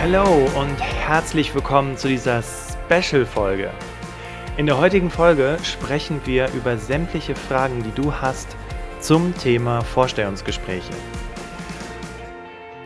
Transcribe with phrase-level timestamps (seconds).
[0.00, 0.24] Hallo
[0.58, 3.70] und herzlich willkommen zu dieser Special-Folge.
[4.56, 8.56] In der heutigen Folge sprechen wir über sämtliche Fragen, die du hast
[9.00, 10.94] zum Thema Vorstellungsgespräche.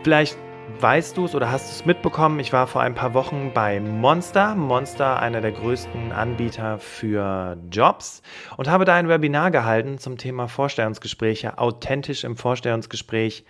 [0.03, 0.37] Vielleicht
[0.81, 4.53] weißt du es oder hast es mitbekommen, ich war vor ein paar Wochen bei Monster.
[4.53, 8.23] Monster, einer der größten Anbieter für Jobs
[8.57, 13.45] und habe da ein Webinar gehalten zum Thema Vorstellungsgespräche, authentisch im Vorstellungsgespräch,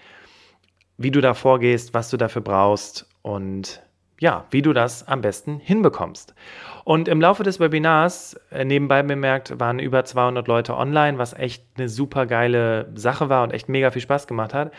[0.98, 3.82] wie du da vorgehst, was du dafür brauchst und
[4.20, 6.36] ja, wie du das am besten hinbekommst.
[6.84, 11.66] Und im Laufe des Webinars, äh, nebenbei bemerkt, waren über 200 Leute online, was echt
[11.76, 14.72] eine super geile Sache war und echt mega viel Spaß gemacht hat,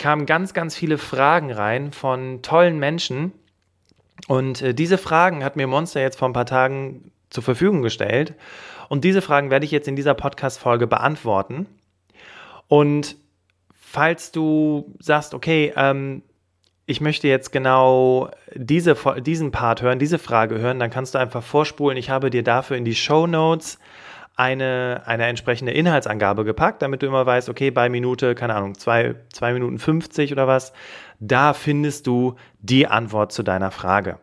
[0.00, 3.30] kamen ganz, ganz viele Fragen rein von tollen Menschen.
[4.26, 8.34] Und äh, diese Fragen hat mir Monster jetzt vor ein paar Tagen zur Verfügung gestellt.
[8.88, 11.66] Und diese Fragen werde ich jetzt in dieser Podcast-Folge beantworten.
[12.66, 13.14] Und
[13.72, 16.22] falls du sagst, okay, ähm,
[16.86, 21.42] ich möchte jetzt genau diese, diesen Part hören, diese Frage hören, dann kannst du einfach
[21.42, 21.96] vorspulen.
[21.96, 23.78] Ich habe dir dafür in die Show Notes
[24.36, 29.14] eine, eine entsprechende Inhaltsangabe gepackt, damit du immer weißt, okay, bei Minute, keine Ahnung, zwei,
[29.32, 30.72] zwei Minuten 50 oder was,
[31.20, 34.18] da findest du die Antwort zu deiner Frage.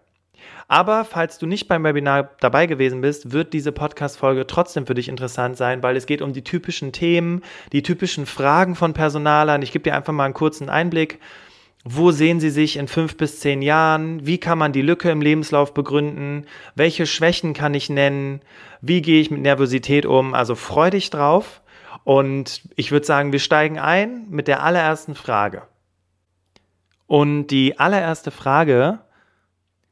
[0.68, 5.10] Aber falls du nicht beim Webinar dabei gewesen bist, wird diese Podcast-Folge trotzdem für dich
[5.10, 7.42] interessant sein, weil es geht um die typischen Themen,
[7.74, 9.64] die typischen Fragen von Personalern.
[9.64, 11.20] Ich gebe dir einfach mal einen kurzen Einblick
[11.84, 14.26] wo sehen Sie sich in fünf bis zehn Jahren?
[14.26, 16.46] Wie kann man die Lücke im Lebenslauf begründen?
[16.76, 18.42] Welche Schwächen kann ich nennen?
[18.82, 20.36] Wie gehe ich mit Nervosität um?
[20.36, 21.62] Also freu dich drauf.
[22.04, 25.64] Und ich würde sagen, wir steigen ein mit der allerersten Frage.
[27.08, 29.00] Und die allererste Frage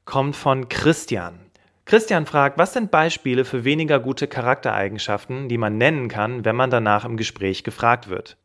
[0.06, 1.40] kommt von Christian.
[1.86, 6.70] Christian fragt, was sind Beispiele für weniger gute Charaktereigenschaften, die man nennen kann, wenn man
[6.70, 8.38] danach im Gespräch gefragt wird?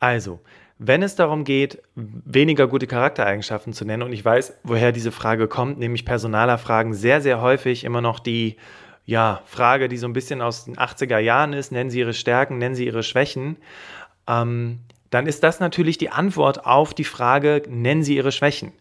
[0.00, 0.40] Also,
[0.78, 5.48] wenn es darum geht, weniger gute Charaktereigenschaften zu nennen, und ich weiß, woher diese Frage
[5.48, 8.56] kommt, nämlich Personaler fragen sehr, sehr häufig immer noch die
[9.04, 12.58] ja, Frage, die so ein bisschen aus den 80er Jahren ist, nennen Sie Ihre Stärken,
[12.58, 13.56] nennen Sie Ihre Schwächen,
[14.28, 14.80] ähm,
[15.10, 18.72] dann ist das natürlich die Antwort auf die Frage, nennen Sie Ihre Schwächen.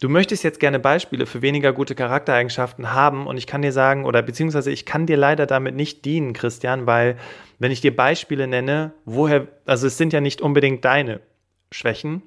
[0.00, 4.04] Du möchtest jetzt gerne Beispiele für weniger gute Charaktereigenschaften haben und ich kann dir sagen,
[4.04, 7.16] oder beziehungsweise ich kann dir leider damit nicht dienen, Christian, weil
[7.60, 11.20] wenn ich dir Beispiele nenne, woher, also es sind ja nicht unbedingt deine
[11.76, 12.22] Schwächen.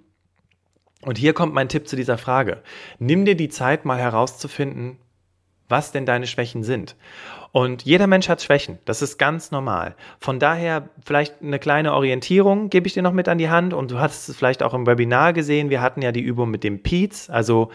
[1.02, 2.62] Und hier kommt mein Tipp zu dieser Frage.
[3.00, 4.98] Nimm dir die Zeit, mal herauszufinden,
[5.70, 6.96] was denn deine Schwächen sind.
[7.52, 8.78] Und jeder Mensch hat Schwächen.
[8.86, 9.96] Das ist ganz normal.
[10.20, 13.74] Von daher vielleicht eine kleine Orientierung gebe ich dir noch mit an die Hand.
[13.74, 15.70] Und du hast es vielleicht auch im Webinar gesehen.
[15.70, 17.72] Wir hatten ja die Übung mit dem PEATS, also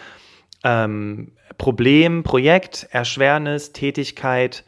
[0.62, 4.64] ähm, Problem, Projekt, Erschwernis, Tätigkeit,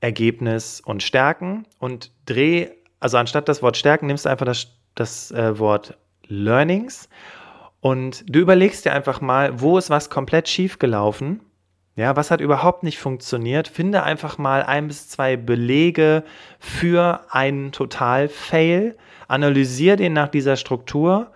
[0.00, 1.66] Ergebnis und Stärken.
[1.78, 2.68] Und dreh,
[3.00, 5.96] also anstatt das Wort Stärken, nimmst du einfach das, das äh, Wort
[6.28, 7.08] Learnings
[7.80, 11.40] und du überlegst dir einfach mal, wo ist was komplett schief gelaufen?
[11.96, 13.68] Ja, was hat überhaupt nicht funktioniert?
[13.68, 16.24] Finde einfach mal ein bis zwei Belege
[16.58, 18.96] für einen Total-Fail,
[19.28, 21.30] analysiere den nach dieser Struktur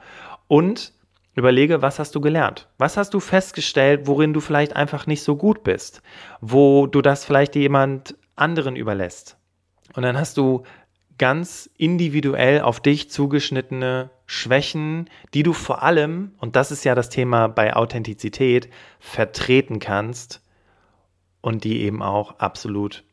[0.49, 0.93] und
[1.35, 2.67] überlege, was hast du gelernt?
[2.79, 6.03] Was hast du festgestellt, worin du vielleicht einfach nicht so gut bist?
[6.41, 9.37] Wo du das vielleicht jemand anderen überlässt?
[9.95, 10.65] Und dann hast du
[11.19, 17.09] ganz individuell auf dich zugeschnittene Schwächen, die du vor allem, und das ist ja das
[17.09, 18.69] Thema bei Authentizität,
[19.01, 20.43] vertreten kannst
[21.41, 23.05] und die eben auch absolut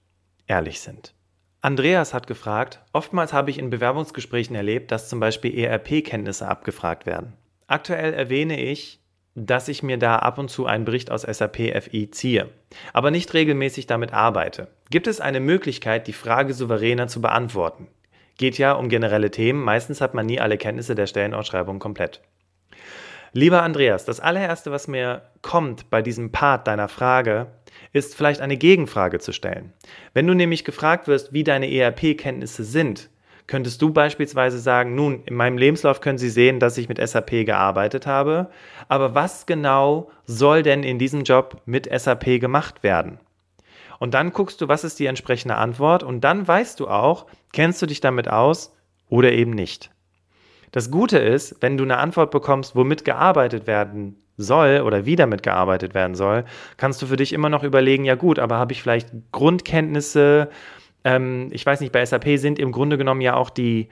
[0.47, 1.13] ehrlich sind.
[1.61, 7.33] Andreas hat gefragt, oftmals habe ich in Bewerbungsgesprächen erlebt, dass zum Beispiel ERP-Kenntnisse abgefragt werden.
[7.65, 8.99] Aktuell erwähne ich,
[9.33, 12.49] dass ich mir da ab und zu einen Bericht aus SAP FI ziehe,
[12.93, 14.67] aber nicht regelmäßig damit arbeite.
[14.89, 17.87] Gibt es eine Möglichkeit, die Frage souveräner zu beantworten?
[18.37, 19.63] Geht ja um generelle Themen.
[19.63, 22.21] Meistens hat man nie alle Kenntnisse der Stellenausschreibung komplett.
[23.37, 27.47] Lieber Andreas, das allererste, was mir kommt bei diesem Part deiner Frage,
[27.91, 29.73] ist vielleicht eine Gegenfrage zu stellen.
[30.13, 33.09] Wenn du nämlich gefragt wirst, wie deine ERP-Kenntnisse sind,
[33.47, 37.45] könntest du beispielsweise sagen, nun, in meinem Lebenslauf können Sie sehen, dass ich mit SAP
[37.45, 38.49] gearbeitet habe,
[38.87, 43.19] aber was genau soll denn in diesem Job mit SAP gemacht werden?
[44.05, 46.03] Und dann guckst du, was ist die entsprechende Antwort?
[46.03, 48.71] Und dann weißt du auch, kennst du dich damit aus
[49.09, 49.89] oder eben nicht.
[50.71, 55.41] Das Gute ist, wenn du eine Antwort bekommst, womit gearbeitet werden soll oder wie damit
[55.41, 56.45] gearbeitet werden soll,
[56.77, 60.51] kannst du für dich immer noch überlegen, ja gut, aber habe ich vielleicht Grundkenntnisse,
[61.03, 63.89] ähm, ich weiß nicht, bei SAP sind im Grunde genommen ja auch die,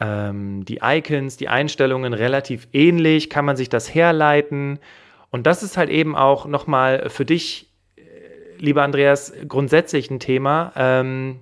[0.00, 4.78] ähm, die Icons, die Einstellungen relativ ähnlich, kann man sich das herleiten?
[5.28, 7.73] Und das ist halt eben auch nochmal für dich,
[8.58, 11.40] lieber Andreas, grundsätzlich ein Thema, ähm,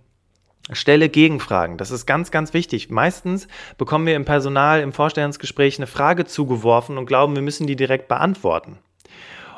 [0.70, 1.76] Stelle Gegenfragen.
[1.76, 2.88] Das ist ganz, ganz wichtig.
[2.88, 3.48] Meistens
[3.78, 8.06] bekommen wir im Personal, im Vorstellungsgespräch eine Frage zugeworfen und glauben, wir müssen die direkt
[8.08, 8.78] beantworten.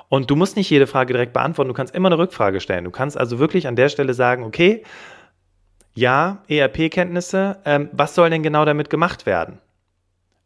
[0.09, 2.85] Und du musst nicht jede Frage direkt beantworten, du kannst immer eine Rückfrage stellen.
[2.85, 4.83] Du kannst also wirklich an der Stelle sagen, okay,
[5.95, 9.59] ja, ERP-Kenntnisse, ähm, was soll denn genau damit gemacht werden?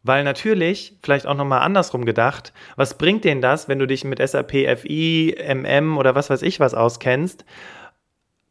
[0.02, 4.26] Weil natürlich, vielleicht auch nochmal andersrum gedacht, was bringt denen das, wenn du dich mit
[4.26, 7.44] SAP FI, MM oder was weiß ich was auskennst,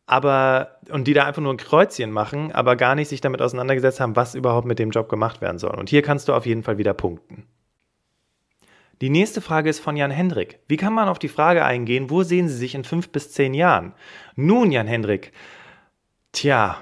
[0.05, 3.99] aber und die da einfach nur ein Kreuzchen machen, aber gar nicht sich damit auseinandergesetzt
[3.99, 5.75] haben, was überhaupt mit dem Job gemacht werden soll.
[5.75, 7.45] Und hier kannst du auf jeden Fall wieder punkten.
[9.01, 10.59] Die nächste Frage ist von Jan Hendrik.
[10.67, 13.53] Wie kann man auf die Frage eingehen, wo sehen Sie sich in fünf bis zehn
[13.53, 13.93] Jahren?
[14.35, 15.33] Nun, Jan Hendrik,
[16.31, 16.81] tja,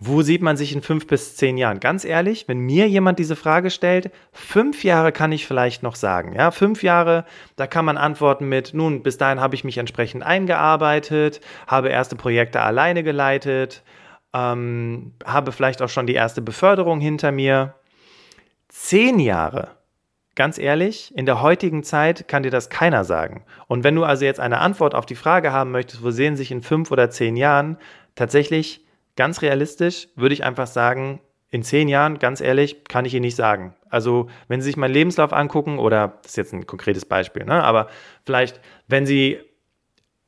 [0.00, 1.78] wo sieht man sich in fünf bis zehn Jahren?
[1.78, 6.34] Ganz ehrlich, wenn mir jemand diese Frage stellt, fünf Jahre kann ich vielleicht noch sagen.
[6.34, 7.24] Ja, fünf Jahre,
[7.56, 12.16] da kann man antworten mit, nun, bis dahin habe ich mich entsprechend eingearbeitet, habe erste
[12.16, 13.82] Projekte alleine geleitet,
[14.32, 17.74] ähm, habe vielleicht auch schon die erste Beförderung hinter mir.
[18.68, 19.76] Zehn Jahre,
[20.34, 23.44] ganz ehrlich, in der heutigen Zeit kann dir das keiner sagen.
[23.68, 26.50] Und wenn du also jetzt eine Antwort auf die Frage haben möchtest, wo sehen sich
[26.50, 27.78] in fünf oder zehn Jahren,
[28.16, 28.83] tatsächlich
[29.16, 31.20] ganz realistisch würde ich einfach sagen,
[31.54, 33.74] in zehn Jahren, ganz ehrlich, kann ich Ihnen nicht sagen.
[33.88, 37.62] Also, wenn Sie sich meinen Lebenslauf angucken, oder das ist jetzt ein konkretes Beispiel, ne,
[37.62, 37.86] aber
[38.26, 39.38] vielleicht, wenn Sie,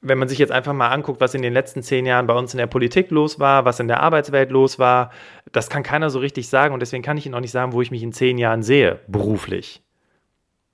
[0.00, 2.54] wenn man sich jetzt einfach mal anguckt, was in den letzten zehn Jahren bei uns
[2.54, 5.10] in der Politik los war, was in der Arbeitswelt los war,
[5.50, 7.82] das kann keiner so richtig sagen und deswegen kann ich Ihnen auch nicht sagen, wo
[7.82, 9.82] ich mich in zehn Jahren sehe, beruflich.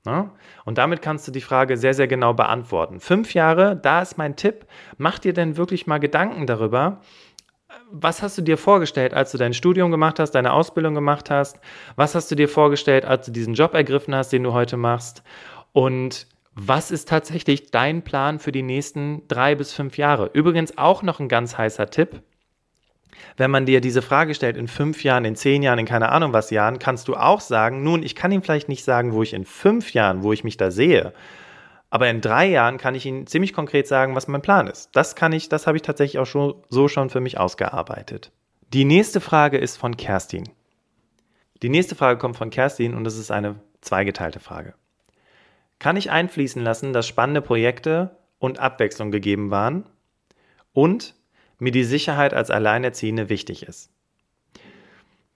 [0.05, 0.31] Ne?
[0.65, 2.99] Und damit kannst du die Frage sehr, sehr genau beantworten.
[2.99, 4.67] Fünf Jahre, da ist mein Tipp,
[4.99, 7.01] mach dir denn wirklich mal Gedanken darüber,
[7.93, 11.61] was hast du dir vorgestellt, als du dein Studium gemacht hast, deine Ausbildung gemacht hast?
[11.95, 15.23] Was hast du dir vorgestellt, als du diesen Job ergriffen hast, den du heute machst?
[15.73, 20.31] Und was ist tatsächlich dein Plan für die nächsten drei bis fünf Jahre?
[20.33, 22.23] Übrigens auch noch ein ganz heißer Tipp.
[23.37, 26.33] Wenn man dir diese Frage stellt, in fünf Jahren, in zehn Jahren, in keine Ahnung
[26.33, 29.33] was Jahren, kannst du auch sagen, nun, ich kann ihm vielleicht nicht sagen, wo ich
[29.33, 31.13] in fünf Jahren, wo ich mich da sehe,
[31.93, 34.89] aber in drei Jahren kann ich Ihnen ziemlich konkret sagen, was mein Plan ist.
[34.95, 38.33] Das kann ich, das habe ich tatsächlich auch schon, so schon für mich ausgearbeitet.
[38.73, 40.49] Die nächste Frage ist von Kerstin.
[41.61, 44.73] Die nächste Frage kommt von Kerstin und es ist eine zweigeteilte Frage.
[45.79, 49.85] Kann ich einfließen lassen, dass spannende Projekte und Abwechslung gegeben waren
[50.73, 51.15] und
[51.59, 53.91] mir die Sicherheit als Alleinerziehende wichtig ist?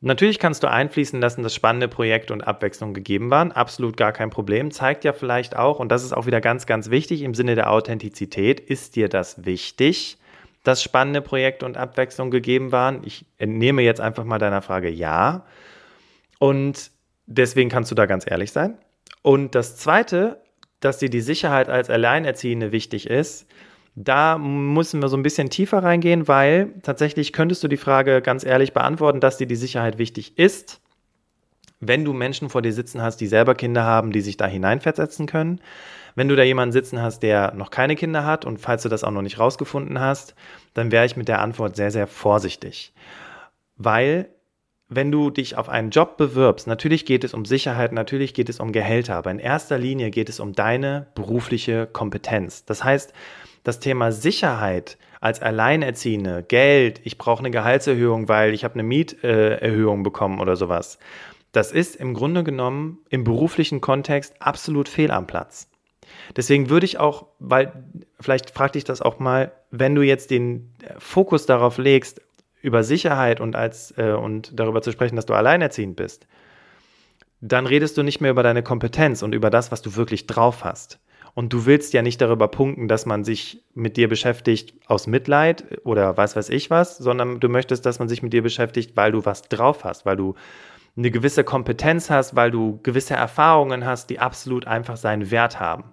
[0.01, 3.51] Natürlich kannst du einfließen lassen, dass spannende Projekte und Abwechslung gegeben waren.
[3.51, 4.71] Absolut gar kein Problem.
[4.71, 7.71] Zeigt ja vielleicht auch, und das ist auch wieder ganz, ganz wichtig im Sinne der
[7.71, 10.19] Authentizität, ist dir das wichtig,
[10.65, 13.03] dass spannende Projekte und Abwechslung gegeben waren?
[13.05, 15.47] Ich entnehme jetzt einfach mal deiner Frage ja.
[16.39, 16.91] Und
[17.25, 18.77] deswegen kannst du da ganz ehrlich sein.
[19.23, 20.43] Und das Zweite,
[20.81, 23.49] dass dir die Sicherheit als Alleinerziehende wichtig ist,
[23.97, 28.45] da müssen wir so ein bisschen tiefer reingehen, weil tatsächlich könntest du die Frage ganz
[28.45, 30.83] ehrlich beantworten, dass dir die Sicherheit wichtig ist,
[31.81, 35.27] wenn du Menschen vor dir sitzen hast, die selber Kinder haben, die sich da hineinversetzen
[35.27, 35.61] können.
[36.15, 39.03] Wenn du da jemanden sitzen hast, der noch keine Kinder hat und falls du das
[39.03, 40.35] auch noch nicht rausgefunden hast,
[40.75, 42.93] dann wäre ich mit der Antwort sehr, sehr vorsichtig.
[43.77, 44.29] Weil
[44.89, 48.61] wenn du dich auf einen Job bewirbst, natürlich geht es um Sicherheit, natürlich geht es
[48.61, 52.65] um Gehälter, aber in erster Linie geht es um deine berufliche Kompetenz.
[52.65, 53.13] Das heißt,
[53.67, 60.05] das Thema Sicherheit als Alleinerziehende, Geld, ich brauche eine Gehaltserhöhung, weil ich habe eine Mieterhöhung
[60.05, 60.99] bekommen oder sowas,
[61.51, 65.69] das ist im Grunde genommen im beruflichen Kontext absolut fehl am Platz.
[66.37, 67.73] Deswegen würde ich auch, weil
[68.21, 72.21] vielleicht frag dich das auch mal, wenn du jetzt den Fokus darauf legst,
[72.63, 76.27] über Sicherheit und als äh, und darüber zu sprechen, dass du alleinerziehend bist,
[77.41, 80.65] dann redest du nicht mehr über deine Kompetenz und über das, was du wirklich drauf
[80.65, 81.01] hast.
[81.37, 85.67] Und du willst ja nicht darüber punkten, dass man sich mit dir beschäftigt aus Mitleid
[85.85, 89.13] oder was weiß ich was, sondern du möchtest, dass man sich mit dir beschäftigt, weil
[89.13, 90.35] du was drauf hast, weil du
[90.97, 95.85] eine gewisse Kompetenz hast, weil du gewisse Erfahrungen hast, die absolut einfach seinen Wert haben.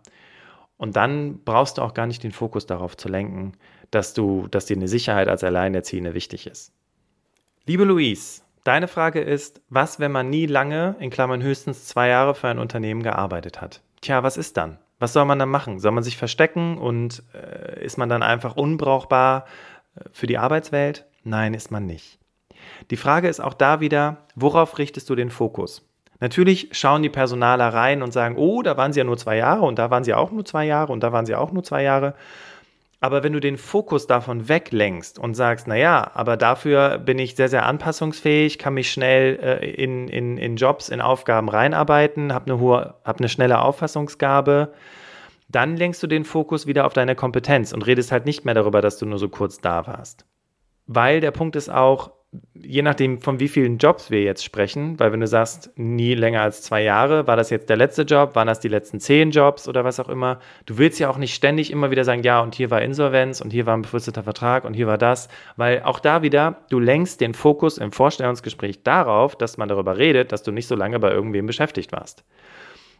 [0.77, 3.51] Und dann brauchst du auch gar nicht den Fokus darauf zu lenken,
[3.91, 6.71] dass du, dass dir eine Sicherheit als Alleinerziehende wichtig ist.
[7.65, 12.33] Liebe Louise, deine Frage ist, was, wenn man nie lange, in Klammern höchstens zwei Jahre
[12.33, 13.81] für ein Unternehmen gearbeitet hat?
[13.99, 14.77] Tja, was ist dann?
[14.99, 15.79] Was soll man dann machen?
[15.79, 19.45] Soll man sich verstecken und äh, ist man dann einfach unbrauchbar
[19.95, 21.05] äh, für die Arbeitswelt?
[21.23, 22.19] Nein, ist man nicht.
[22.91, 25.87] Die Frage ist auch da wieder, worauf richtest du den Fokus?
[26.19, 29.65] Natürlich schauen die Personaler rein und sagen, oh, da waren sie ja nur zwei Jahre
[29.65, 31.83] und da waren sie auch nur zwei Jahre und da waren sie auch nur zwei
[31.83, 32.15] Jahre.
[33.03, 37.49] Aber wenn du den Fokus davon weglenkst und sagst, naja, aber dafür bin ich sehr,
[37.49, 42.61] sehr anpassungsfähig, kann mich schnell äh, in, in, in Jobs, in Aufgaben reinarbeiten, habe eine
[42.61, 44.71] hohe, habe eine schnelle Auffassungsgabe,
[45.49, 48.79] dann lenkst du den Fokus wieder auf deine Kompetenz und redest halt nicht mehr darüber,
[48.79, 50.25] dass du nur so kurz da warst.
[50.87, 52.11] Weil der Punkt ist auch,
[52.55, 56.41] je nachdem, von wie vielen Jobs wir jetzt sprechen, weil wenn du sagst, nie länger
[56.41, 59.67] als zwei Jahre, war das jetzt der letzte Job, waren das die letzten zehn Jobs
[59.67, 62.55] oder was auch immer, du willst ja auch nicht ständig immer wieder sagen, ja, und
[62.55, 65.99] hier war Insolvenz und hier war ein befristeter Vertrag und hier war das, weil auch
[65.99, 70.51] da wieder, du lenkst den Fokus im Vorstellungsgespräch darauf, dass man darüber redet, dass du
[70.51, 72.23] nicht so lange bei irgendwem beschäftigt warst.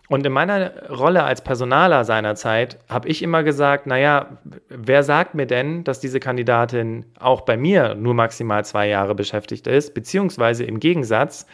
[0.10, 5.48] Und in meiner Rolle als Personaler seinerzeit habe ich immer gesagt, naja, wer sagt mir
[5.48, 10.81] denn, dass diese Kandidatin auch bei mir nur maximal zwei Jahre beschäftigt ist, beziehungsweise im
[10.81, 11.48] Gegensatz,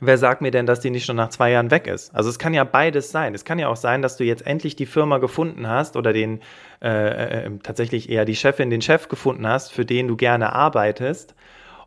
[0.00, 2.14] wer sagt mir denn, dass die nicht schon nach zwei Jahren weg ist?
[2.14, 3.34] Also es kann ja beides sein.
[3.34, 6.40] Es kann ja auch sein, dass du jetzt endlich die Firma gefunden hast oder den
[6.80, 11.34] äh, äh, tatsächlich eher die Chefin, den Chef gefunden hast, für den du gerne arbeitest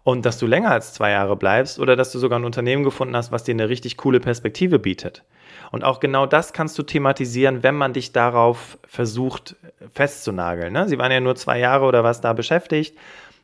[0.04, 3.16] und dass du länger als zwei Jahre bleibst oder dass du sogar ein Unternehmen gefunden
[3.16, 5.24] hast, was dir eine richtig coole Perspektive bietet.
[5.74, 9.56] Und auch genau das kannst du thematisieren, wenn man dich darauf versucht
[9.96, 10.72] festzunageln.
[10.72, 10.88] Ne?
[10.88, 12.96] Sie waren ja nur zwei Jahre oder was da beschäftigt.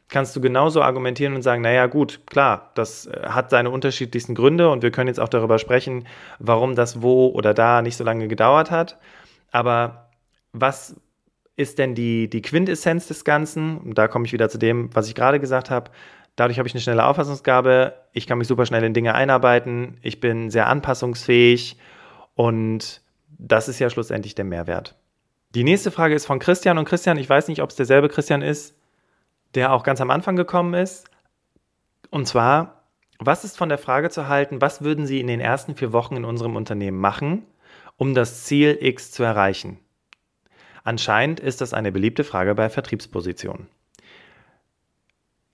[0.10, 4.70] Kannst du genauso argumentieren und sagen, naja gut, klar, das äh, hat seine unterschiedlichsten Gründe
[4.70, 6.06] und wir können jetzt auch darüber sprechen,
[6.38, 9.00] warum das wo oder da nicht so lange gedauert hat.
[9.50, 10.12] Aber
[10.54, 10.96] was
[11.56, 13.80] ist denn die, die Quintessenz des Ganzen?
[13.80, 15.90] Und da komme ich wieder zu dem, was ich gerade gesagt habe.
[16.36, 20.20] Dadurch habe ich eine schnelle Auffassungsgabe, ich kann mich super schnell in Dinge einarbeiten, ich
[20.20, 21.80] bin sehr anpassungsfähig
[22.40, 23.02] und
[23.38, 24.96] das ist ja schlussendlich der Mehrwert.
[25.56, 26.78] Die nächste Frage ist von Christian.
[26.78, 28.78] Und Christian, ich weiß nicht, ob es derselbe Christian ist,
[29.56, 31.10] der auch ganz am Anfang gekommen ist.
[32.12, 32.86] Und zwar,
[33.18, 36.16] was ist von der Frage zu halten, was würden Sie in den ersten vier Wochen
[36.16, 37.46] in unserem Unternehmen machen,
[37.98, 39.78] um das Ziel X zu erreichen?
[40.86, 43.68] Anscheinend ist das eine beliebte Frage bei Vertriebspositionen.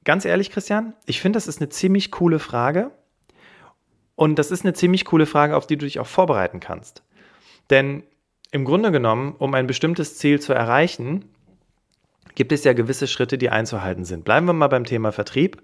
[0.04, 2.92] Ganz ehrlich, Christian, ich finde, das ist eine ziemlich coole Frage
[4.16, 7.04] und das ist eine ziemlich coole Frage, auf die du dich auch vorbereiten kannst.
[7.70, 8.04] Denn
[8.52, 11.26] im Grunde genommen, um ein bestimmtes Ziel zu erreichen,
[12.36, 14.26] gibt es ja gewisse Schritte, die einzuhalten sind.
[14.26, 15.62] Bleiben wir mal beim Thema Vertrieb.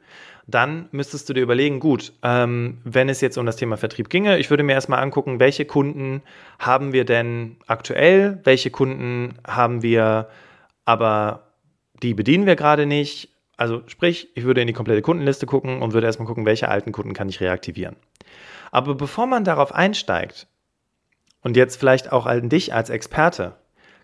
[0.47, 4.39] Dann müsstest du dir überlegen, gut, ähm, wenn es jetzt um das Thema Vertrieb ginge,
[4.39, 6.23] ich würde mir erstmal angucken, welche Kunden
[6.57, 10.29] haben wir denn aktuell, welche Kunden haben wir,
[10.83, 11.51] aber
[12.01, 13.29] die bedienen wir gerade nicht.
[13.55, 16.91] Also sprich, ich würde in die komplette Kundenliste gucken und würde erstmal gucken, welche alten
[16.91, 17.95] Kunden kann ich reaktivieren.
[18.71, 20.47] Aber bevor man darauf einsteigt,
[21.41, 23.55] und jetzt vielleicht auch an dich als Experte,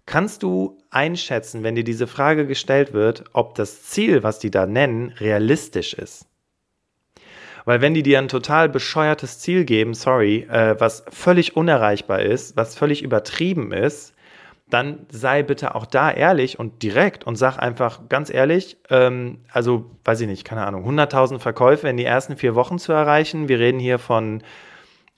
[0.05, 4.65] kannst du einschätzen, wenn dir diese Frage gestellt wird, ob das Ziel, was die da
[4.65, 6.27] nennen, realistisch ist.
[7.65, 12.55] Weil wenn die dir ein total bescheuertes Ziel geben, sorry, äh, was völlig unerreichbar ist,
[12.55, 14.13] was völlig übertrieben ist,
[14.69, 19.91] dann sei bitte auch da ehrlich und direkt und sag einfach ganz ehrlich, ähm, also
[20.03, 23.47] weiß ich nicht, keine Ahnung, 100.000 Verkäufe in die ersten vier Wochen zu erreichen.
[23.47, 24.43] Wir reden hier von,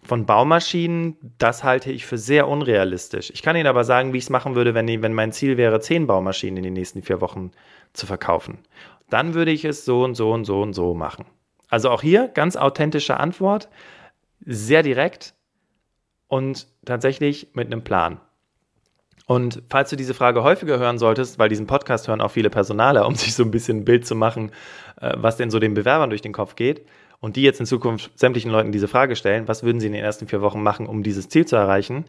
[0.04, 3.32] von Baumaschinen, das halte ich für sehr unrealistisch.
[3.32, 5.80] Ich kann Ihnen aber sagen, wie ich es machen würde, wenn, wenn mein Ziel wäre,
[5.80, 7.52] zehn Baumaschinen in den nächsten vier Wochen
[7.94, 8.60] zu verkaufen.
[9.10, 11.26] Dann würde ich es so und so und so und so machen.
[11.70, 13.70] Also auch hier ganz authentische Antwort,
[14.46, 15.34] sehr direkt
[16.28, 18.20] und tatsächlich mit einem Plan.
[19.26, 23.08] Und falls du diese Frage häufiger hören solltest, weil diesen Podcast hören auch viele Personaler,
[23.08, 24.52] um sich so ein bisschen ein Bild zu machen,
[25.02, 26.86] äh, was denn so den Bewerbern durch den Kopf geht,
[27.22, 30.04] und die jetzt in Zukunft sämtlichen Leuten diese Frage stellen, was würden sie in den
[30.04, 32.06] ersten vier Wochen machen, um dieses Ziel zu erreichen,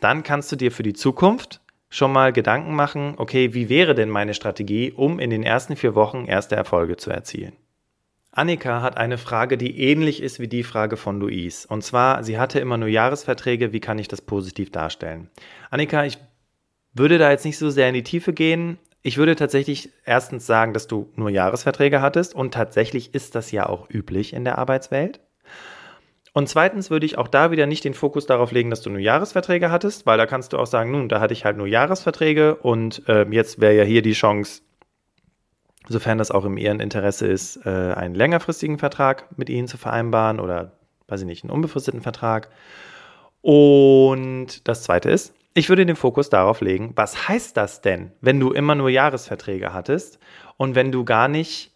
[0.00, 4.10] dann kannst du dir für die Zukunft schon mal Gedanken machen, okay, wie wäre denn
[4.10, 7.54] meine Strategie, um in den ersten vier Wochen erste Erfolge zu erzielen?
[8.30, 11.66] Annika hat eine Frage, die ähnlich ist wie die Frage von Luis.
[11.66, 15.28] Und zwar, sie hatte immer nur Jahresverträge, wie kann ich das positiv darstellen?
[15.70, 16.18] Annika, ich
[16.98, 18.78] würde da jetzt nicht so sehr in die Tiefe gehen.
[19.02, 23.68] Ich würde tatsächlich erstens sagen, dass du nur Jahresverträge hattest und tatsächlich ist das ja
[23.68, 25.20] auch üblich in der Arbeitswelt.
[26.32, 29.00] Und zweitens würde ich auch da wieder nicht den Fokus darauf legen, dass du nur
[29.00, 32.56] Jahresverträge hattest, weil da kannst du auch sagen, nun, da hatte ich halt nur Jahresverträge
[32.56, 34.62] und äh, jetzt wäre ja hier die Chance,
[35.88, 40.38] sofern das auch im ihren Interesse ist, äh, einen längerfristigen Vertrag mit ihnen zu vereinbaren
[40.38, 40.78] oder,
[41.08, 42.50] weiß ich nicht, einen unbefristeten Vertrag.
[43.40, 48.38] Und das zweite ist, ich würde den Fokus darauf legen, was heißt das denn, wenn
[48.38, 50.18] du immer nur Jahresverträge hattest
[50.56, 51.74] und wenn du gar nicht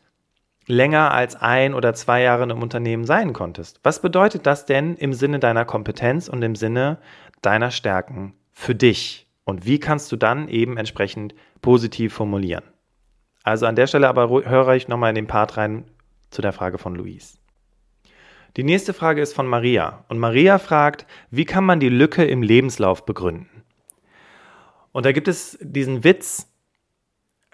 [0.67, 3.81] länger als ein oder zwei Jahre im Unternehmen sein konntest.
[3.83, 6.99] Was bedeutet das denn im Sinne deiner Kompetenz und im Sinne
[7.41, 9.27] deiner Stärken für dich?
[9.45, 12.65] Und wie kannst du dann eben entsprechend positiv formulieren?
[13.43, 15.85] Also an der Stelle aber höre ich nochmal in den Part rein,
[16.31, 17.39] zu der Frage von Luis.
[18.57, 20.05] Die nächste Frage ist von Maria.
[20.09, 23.49] Und Maria fragt, wie kann man die Lücke im Lebenslauf begründen?
[24.93, 26.53] Und da gibt es diesen Witz,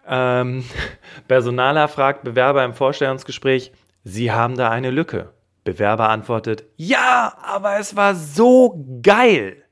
[0.07, 0.65] ähm,
[1.29, 3.73] Personaler fragt Bewerber im Vorstellungsgespräch,
[4.05, 5.35] Sie haben da eine Lücke.
[5.65, 9.65] Bewerber antwortet, ja, aber es war so geil.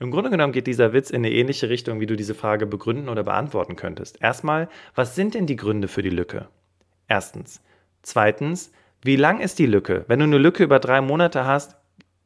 [0.00, 3.08] Im Grunde genommen geht dieser Witz in eine ähnliche Richtung, wie du diese Frage begründen
[3.08, 4.22] oder beantworten könntest.
[4.22, 6.48] Erstmal, was sind denn die Gründe für die Lücke?
[7.08, 7.60] Erstens.
[8.02, 8.72] Zweitens,
[9.02, 10.04] wie lang ist die Lücke?
[10.08, 11.76] Wenn du eine Lücke über drei Monate hast,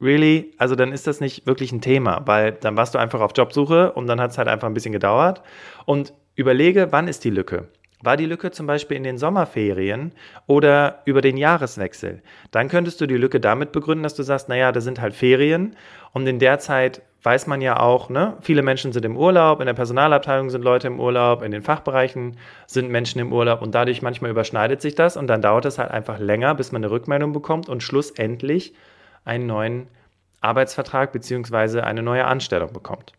[0.03, 3.31] really, also dann ist das nicht wirklich ein Thema, weil dann warst du einfach auf
[3.35, 5.41] Jobsuche und dann hat es halt einfach ein bisschen gedauert.
[5.85, 7.67] Und überlege, wann ist die Lücke?
[8.03, 10.11] War die Lücke zum Beispiel in den Sommerferien
[10.45, 12.21] oder über den Jahreswechsel?
[12.51, 15.77] Dann könntest du die Lücke damit begründen, dass du sagst, naja, da sind halt Ferien
[16.11, 19.67] und in der Zeit weiß man ja auch, ne, viele Menschen sind im Urlaub, in
[19.67, 22.35] der Personalabteilung sind Leute im Urlaub, in den Fachbereichen
[22.67, 25.91] sind Menschen im Urlaub und dadurch manchmal überschneidet sich das und dann dauert es halt
[25.91, 28.73] einfach länger, bis man eine Rückmeldung bekommt und schlussendlich
[29.25, 29.87] einen neuen
[30.41, 31.81] Arbeitsvertrag bzw.
[31.81, 33.13] eine neue Anstellung bekommt.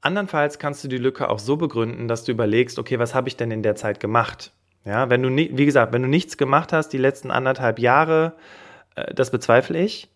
[0.00, 3.36] Andernfalls kannst du die Lücke auch so begründen, dass du überlegst, okay, was habe ich
[3.36, 4.52] denn in der Zeit gemacht?
[4.84, 8.34] Ja, wenn du, wie gesagt, wenn du nichts gemacht hast die letzten anderthalb Jahre,
[8.94, 10.08] äh, das bezweifle ich.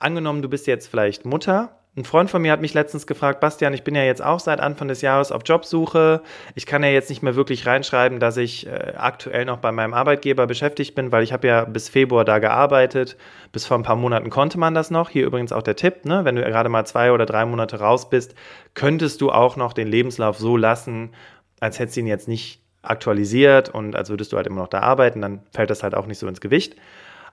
[0.00, 3.72] Angenommen, du bist jetzt vielleicht Mutter ein Freund von mir hat mich letztens gefragt, Bastian,
[3.72, 6.20] ich bin ja jetzt auch seit Anfang des Jahres auf Jobsuche.
[6.54, 9.94] Ich kann ja jetzt nicht mehr wirklich reinschreiben, dass ich äh, aktuell noch bei meinem
[9.94, 13.16] Arbeitgeber beschäftigt bin, weil ich habe ja bis Februar da gearbeitet.
[13.50, 15.08] Bis vor ein paar Monaten konnte man das noch.
[15.08, 16.26] Hier übrigens auch der Tipp, ne?
[16.26, 18.34] wenn du gerade mal zwei oder drei Monate raus bist,
[18.74, 21.14] könntest du auch noch den Lebenslauf so lassen,
[21.60, 24.80] als hättest du ihn jetzt nicht aktualisiert und als würdest du halt immer noch da
[24.80, 26.76] arbeiten, dann fällt das halt auch nicht so ins Gewicht.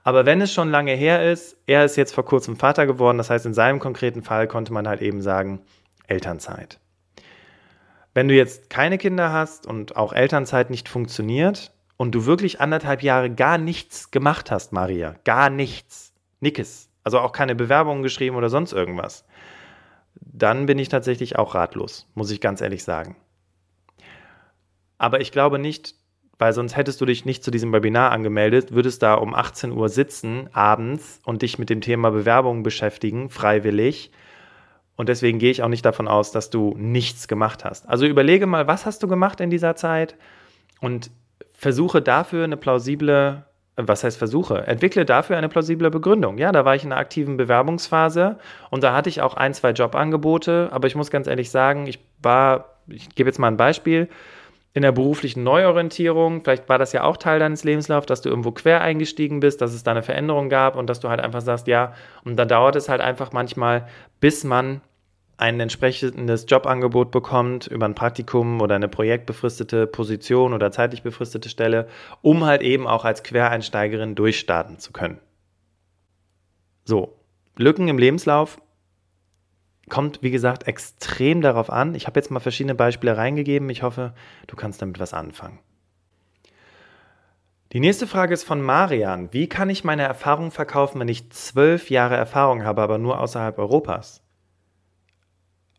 [0.04, 3.30] Aber wenn es schon lange her ist, er ist jetzt vor kurzem Vater geworden, das
[3.30, 5.62] heißt, in seinem konkreten Fall konnte man halt eben sagen,
[6.06, 6.78] Elternzeit.
[8.12, 13.02] Wenn du jetzt keine Kinder hast und auch Elternzeit nicht funktioniert und du wirklich anderthalb
[13.02, 18.50] Jahre gar nichts gemacht hast, Maria, gar nichts, nickes, also auch keine Bewerbungen geschrieben oder
[18.50, 19.24] sonst irgendwas,
[20.20, 23.16] dann bin ich tatsächlich auch ratlos, muss ich ganz ehrlich sagen.
[24.98, 25.94] Aber ich glaube nicht,
[26.38, 29.88] weil sonst hättest du dich nicht zu diesem Webinar angemeldet, würdest da um 18 Uhr
[29.88, 34.10] sitzen abends und dich mit dem Thema Bewerbung beschäftigen, freiwillig.
[34.96, 37.88] Und deswegen gehe ich auch nicht davon aus, dass du nichts gemacht hast.
[37.88, 40.16] Also überlege mal, was hast du gemacht in dieser Zeit
[40.80, 41.10] und
[41.52, 43.44] versuche dafür eine plausible,
[43.76, 46.38] was heißt versuche, entwickle dafür eine plausible Begründung.
[46.38, 48.38] Ja, da war ich in einer aktiven Bewerbungsphase
[48.70, 51.98] und da hatte ich auch ein, zwei Jobangebote, aber ich muss ganz ehrlich sagen, ich
[52.22, 54.08] war, ich gebe jetzt mal ein Beispiel,
[54.74, 58.50] in der beruflichen Neuorientierung, vielleicht war das ja auch Teil deines Lebenslaufs, dass du irgendwo
[58.50, 61.68] quer eingestiegen bist, dass es da eine Veränderung gab und dass du halt einfach sagst,
[61.68, 63.86] ja, und dann dauert es halt einfach manchmal,
[64.18, 64.80] bis man
[65.36, 71.88] ein entsprechendes Jobangebot bekommt über ein Praktikum oder eine projektbefristete Position oder zeitlich befristete Stelle,
[72.20, 75.20] um halt eben auch als Quereinsteigerin durchstarten zu können.
[76.84, 77.16] So,
[77.56, 78.60] Lücken im Lebenslauf
[79.88, 81.94] kommt, wie gesagt, extrem darauf an.
[81.94, 83.68] Ich habe jetzt mal verschiedene Beispiele reingegeben.
[83.70, 84.14] Ich hoffe,
[84.46, 85.58] du kannst damit was anfangen.
[87.72, 89.32] Die nächste Frage ist von Marian.
[89.32, 93.58] Wie kann ich meine Erfahrung verkaufen, wenn ich zwölf Jahre Erfahrung habe, aber nur außerhalb
[93.58, 94.22] Europas?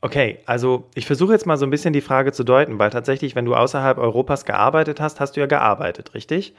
[0.01, 3.33] Okay, also ich versuche jetzt mal so ein bisschen die Frage zu deuten, weil tatsächlich,
[3.33, 6.53] wenn du außerhalb Europas gearbeitet hast, hast du ja gearbeitet, richtig?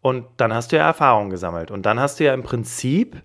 [0.00, 1.70] Und dann hast du ja Erfahrung gesammelt.
[1.70, 3.22] Und dann hast du ja im Prinzip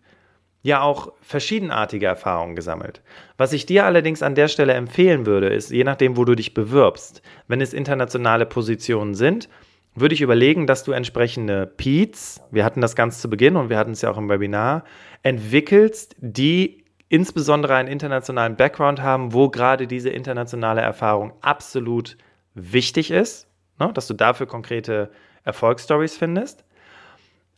[0.67, 3.01] ja auch verschiedenartige Erfahrungen gesammelt.
[3.37, 6.53] Was ich dir allerdings an der Stelle empfehlen würde, ist, je nachdem, wo du dich
[6.53, 9.47] bewirbst, wenn es internationale Positionen sind,
[9.95, 13.77] würde ich überlegen, dass du entsprechende Peats, wir hatten das ganz zu Beginn und wir
[13.77, 14.83] hatten es ja auch im Webinar,
[15.23, 22.17] entwickelst, die insbesondere einen internationalen Background haben, wo gerade diese internationale Erfahrung absolut
[22.55, 23.47] wichtig ist,
[23.79, 25.11] ne, dass du dafür konkrete
[25.45, 26.65] Erfolgsstories findest.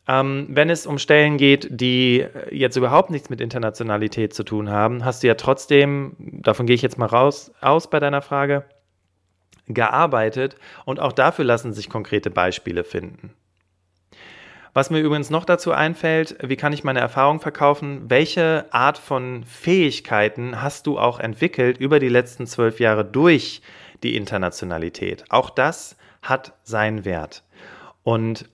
[0.08, 5.04] Ähm, wenn es um Stellen geht, die jetzt überhaupt nichts mit Internationalität zu tun haben,
[5.04, 8.64] hast du ja trotzdem, davon gehe ich jetzt mal raus aus bei deiner Frage,
[9.68, 13.34] gearbeitet und auch dafür lassen sich konkrete Beispiele finden.
[14.72, 18.08] Was mir übrigens noch dazu einfällt, wie kann ich meine Erfahrung verkaufen?
[18.08, 23.62] Welche Art von Fähigkeiten hast du auch entwickelt über die letzten zwölf Jahre durch
[24.04, 25.24] die Internationalität?
[25.28, 27.42] Auch das hat seinen Wert.
[28.04, 28.48] Und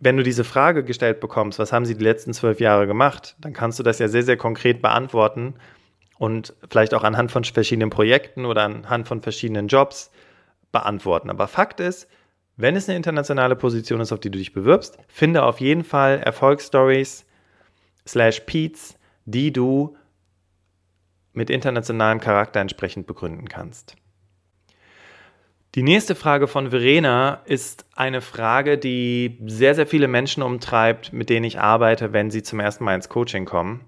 [0.00, 3.52] wenn du diese Frage gestellt bekommst, was haben sie die letzten zwölf Jahre gemacht, dann
[3.52, 5.54] kannst du das ja sehr, sehr konkret beantworten
[6.18, 10.10] und vielleicht auch anhand von verschiedenen Projekten oder anhand von verschiedenen Jobs
[10.72, 11.28] beantworten.
[11.28, 12.08] Aber Fakt ist,
[12.56, 16.18] wenn es eine internationale Position ist, auf die du dich bewirbst, finde auf jeden Fall
[16.18, 17.26] Erfolgsstories
[18.06, 19.96] slash Peats, die du
[21.32, 23.96] mit internationalem Charakter entsprechend begründen kannst.
[25.76, 31.30] Die nächste Frage von Verena ist eine Frage, die sehr, sehr viele Menschen umtreibt, mit
[31.30, 33.84] denen ich arbeite, wenn sie zum ersten Mal ins Coaching kommen.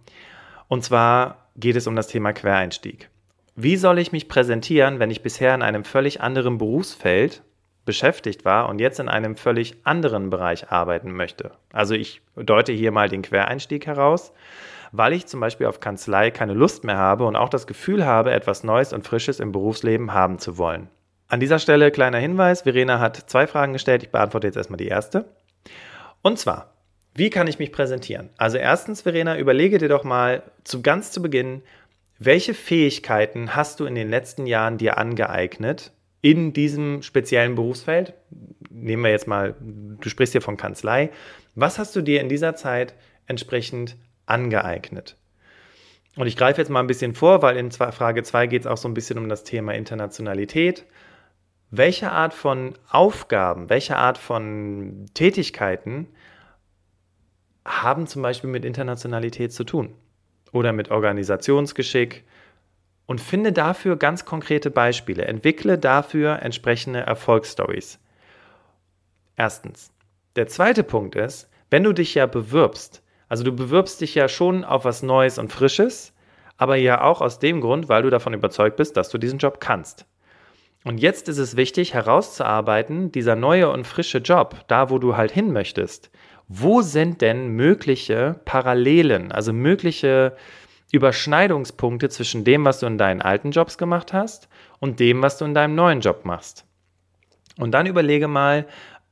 [0.69, 3.11] Und zwar geht es um das Thema Quereinstieg.
[3.57, 7.43] Wie soll ich mich präsentieren, wenn ich bisher in einem völlig anderen Berufsfeld
[7.85, 11.51] beschäftigt war und jetzt in einem völlig anderen Bereich arbeiten möchte?
[11.73, 14.33] Also ich deute hier mal den Quereinstieg heraus,
[14.93, 18.31] weil ich zum Beispiel auf Kanzlei keine Lust mehr habe und auch das Gefühl habe,
[18.31, 20.89] etwas Neues und Frisches im Berufsleben haben zu wollen.
[21.33, 24.89] An dieser Stelle kleiner Hinweis, Verena hat zwei Fragen gestellt, ich beantworte jetzt erstmal die
[24.89, 25.25] erste.
[26.21, 26.75] Und zwar,
[27.15, 28.29] wie kann ich mich präsentieren?
[28.37, 31.63] Also erstens, Verena, überlege dir doch mal zu ganz zu Beginn,
[32.19, 38.13] welche Fähigkeiten hast du in den letzten Jahren dir angeeignet in diesem speziellen Berufsfeld?
[38.69, 41.09] Nehmen wir jetzt mal, du sprichst hier von Kanzlei.
[41.55, 42.93] Was hast du dir in dieser Zeit
[43.27, 45.17] entsprechend angeeignet?
[46.15, 48.77] Und ich greife jetzt mal ein bisschen vor, weil in Frage 2 geht es auch
[48.77, 50.85] so ein bisschen um das Thema Internationalität
[51.73, 56.07] welche Art von Aufgaben, welche Art von Tätigkeiten
[57.65, 59.95] haben zum Beispiel mit Internationalität zu tun
[60.53, 62.25] oder mit Organisationsgeschick
[63.07, 67.99] und finde dafür ganz konkrete Beispiele, entwickle dafür entsprechende Erfolgsstories.
[69.37, 69.93] Erstens.
[70.37, 74.65] Der zweite Punkt ist, wenn du dich ja bewirbst, also du bewirbst dich ja schon
[74.65, 76.13] auf was Neues und Frisches,
[76.59, 79.59] aber ja auch aus dem Grund, weil du davon überzeugt bist, dass du diesen Job
[79.59, 80.05] kannst.
[80.85, 85.31] Und jetzt ist es wichtig herauszuarbeiten, dieser neue und frische Job, da wo du halt
[85.31, 86.11] hin möchtest,
[86.49, 90.37] wo sind denn mögliche Parallelen, also mögliche
[90.93, 94.49] Überschneidungspunkte zwischen dem, was du in deinen alten Jobs gemacht hast
[94.81, 96.67] und dem, was du in deinem neuen Job machst.
[97.59, 98.67] Und dann überlege mal,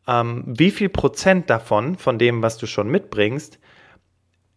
[0.06, 3.58] ähm, wie viel Prozent davon, von dem, was du schon mitbringst,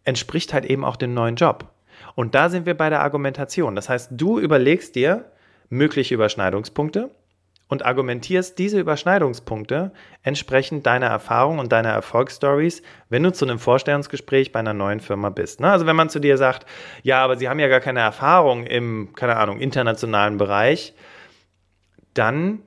[0.04, 1.72] entspricht halt eben auch dem neuen Job.
[2.14, 3.74] Und da sind wir bei der Argumentation.
[3.74, 5.32] Das heißt, du überlegst dir,
[5.68, 7.10] mögliche Überschneidungspunkte
[7.68, 14.52] und argumentierst diese Überschneidungspunkte entsprechend deiner Erfahrung und deiner Erfolgsstories, wenn du zu einem Vorstellungsgespräch
[14.52, 15.60] bei einer neuen Firma bist.
[15.60, 15.70] Ne?
[15.70, 16.66] Also wenn man zu dir sagt,
[17.02, 20.94] ja, aber Sie haben ja gar keine Erfahrung im, keine Ahnung, internationalen Bereich,
[22.12, 22.60] dann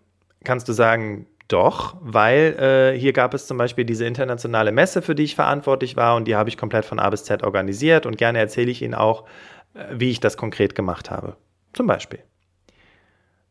[0.43, 5.15] kannst du sagen, doch, weil äh, hier gab es zum Beispiel diese internationale Messe, für
[5.15, 8.17] die ich verantwortlich war und die habe ich komplett von A bis Z organisiert und
[8.17, 9.25] gerne erzähle ich Ihnen auch,
[9.73, 11.37] äh, wie ich das konkret gemacht habe.
[11.71, 12.19] Zum Beispiel.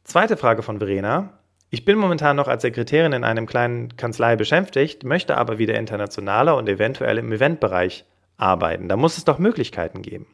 [0.07, 1.33] Zweite Frage von Verena.
[1.69, 6.57] Ich bin momentan noch als Sekretärin in einem kleinen Kanzlei beschäftigt, möchte aber wieder internationaler
[6.57, 8.05] und eventuell im Eventbereich
[8.37, 8.89] arbeiten.
[8.89, 10.29] Da muss es doch Möglichkeiten geben.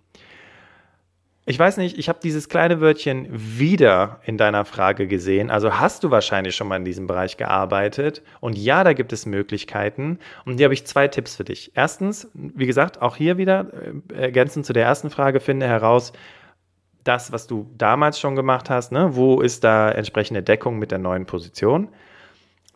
[1.46, 5.50] Ich weiß nicht, ich habe dieses kleine Wörtchen wieder in deiner Frage gesehen.
[5.50, 8.20] Also hast du wahrscheinlich schon mal in diesem Bereich gearbeitet.
[8.40, 10.18] Und ja, da gibt es Möglichkeiten.
[10.44, 11.72] Und hier habe ich zwei Tipps für dich.
[11.74, 13.68] Erstens, wie gesagt, auch hier wieder
[14.12, 16.12] äh, ergänzend zu der ersten Frage, finde heraus,
[17.04, 19.16] das, was du damals schon gemacht hast, ne?
[19.16, 21.88] wo ist da entsprechende Deckung mit der neuen Position.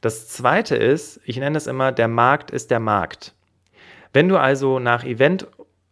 [0.01, 3.35] Das zweite ist, ich nenne es immer, der Markt ist der Markt.
[4.13, 5.47] Wenn du also nach Event,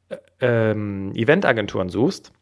[0.08, 2.32] äh, ähm, Eventagenturen suchst,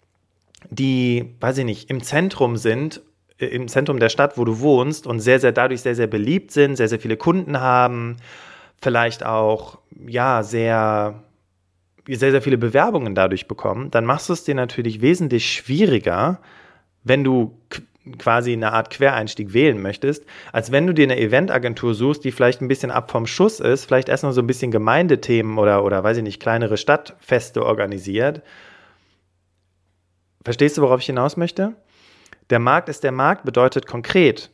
[0.71, 3.03] die, weiß ich nicht, im Zentrum sind,
[3.39, 6.51] äh, im Zentrum der Stadt, wo du wohnst und sehr, sehr dadurch sehr, sehr beliebt
[6.51, 8.17] sind, sehr, sehr viele Kunden haben,
[8.81, 11.23] vielleicht auch, ja, sehr
[12.07, 16.41] sehr, sehr viele Bewerbungen dadurch bekommen, dann machst du es dir natürlich wesentlich schwieriger,
[17.05, 17.59] wenn du
[18.19, 22.61] quasi eine Art Quereinstieg wählen möchtest, als wenn du dir eine Eventagentur suchst, die vielleicht
[22.61, 26.17] ein bisschen ab vom Schuss ist, vielleicht erstmal so ein bisschen Gemeindethemen oder, oder weiß
[26.17, 28.43] ich nicht, kleinere Stadtfeste organisiert.
[30.45, 31.75] Verstehst du, worauf ich hinaus möchte?
[32.51, 34.51] Der Markt ist der Markt bedeutet konkret,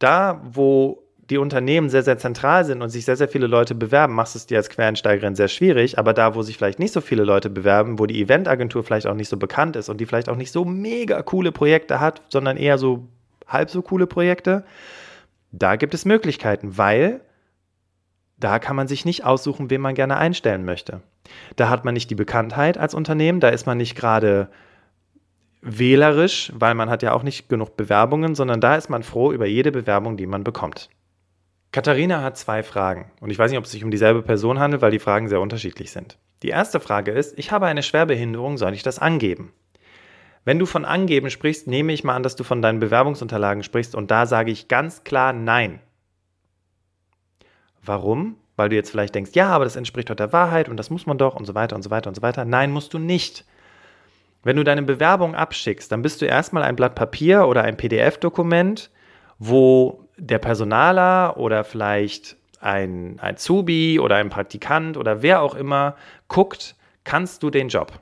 [0.00, 4.14] da wo die Unternehmen sehr, sehr zentral sind und sich sehr, sehr viele Leute bewerben,
[4.14, 5.98] machst du es dir als Quereinsteigerin sehr schwierig.
[5.98, 9.14] Aber da, wo sich vielleicht nicht so viele Leute bewerben, wo die Eventagentur vielleicht auch
[9.14, 12.56] nicht so bekannt ist und die vielleicht auch nicht so mega coole Projekte hat, sondern
[12.56, 13.08] eher so
[13.46, 14.64] halb so coole Projekte,
[15.52, 17.20] da gibt es Möglichkeiten, weil
[18.36, 21.00] da kann man sich nicht aussuchen, wen man gerne einstellen möchte.
[21.56, 24.48] Da hat man nicht die Bekanntheit als Unternehmen, da ist man nicht gerade
[25.62, 29.46] wählerisch, weil man hat ja auch nicht genug Bewerbungen, sondern da ist man froh über
[29.46, 30.90] jede Bewerbung, die man bekommt.
[31.74, 34.80] Katharina hat zwei Fragen und ich weiß nicht, ob es sich um dieselbe Person handelt,
[34.80, 36.18] weil die Fragen sehr unterschiedlich sind.
[36.44, 39.52] Die erste Frage ist, ich habe eine Schwerbehinderung, soll ich das angeben?
[40.44, 43.96] Wenn du von angeben sprichst, nehme ich mal an, dass du von deinen Bewerbungsunterlagen sprichst
[43.96, 45.80] und da sage ich ganz klar nein.
[47.82, 48.36] Warum?
[48.54, 51.06] Weil du jetzt vielleicht denkst, ja, aber das entspricht doch der Wahrheit und das muss
[51.06, 52.44] man doch und so weiter und so weiter und so weiter.
[52.44, 53.44] Nein, musst du nicht.
[54.44, 58.92] Wenn du deine Bewerbung abschickst, dann bist du erstmal ein Blatt Papier oder ein PDF-Dokument,
[59.40, 65.96] wo der Personaler oder vielleicht ein Azubi oder ein Praktikant oder wer auch immer
[66.28, 68.00] guckt, kannst du den Job?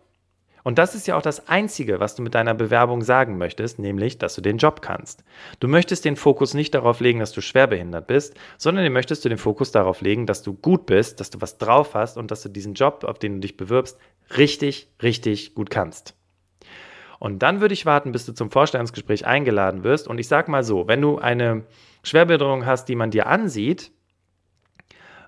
[0.65, 4.19] Und das ist ja auch das Einzige, was du mit deiner Bewerbung sagen möchtest, nämlich,
[4.19, 5.25] dass du den Job kannst.
[5.59, 9.29] Du möchtest den Fokus nicht darauf legen, dass du schwerbehindert bist, sondern du möchtest du
[9.29, 12.43] den Fokus darauf legen, dass du gut bist, dass du was drauf hast und dass
[12.43, 13.99] du diesen Job, auf den du dich bewirbst,
[14.37, 16.15] richtig, richtig gut kannst.
[17.19, 20.09] Und dann würde ich warten, bis du zum Vorstellungsgespräch eingeladen wirst.
[20.09, 21.65] Und ich sag mal so, wenn du eine
[22.03, 23.91] Schwerbehinderung hast, die man dir ansieht,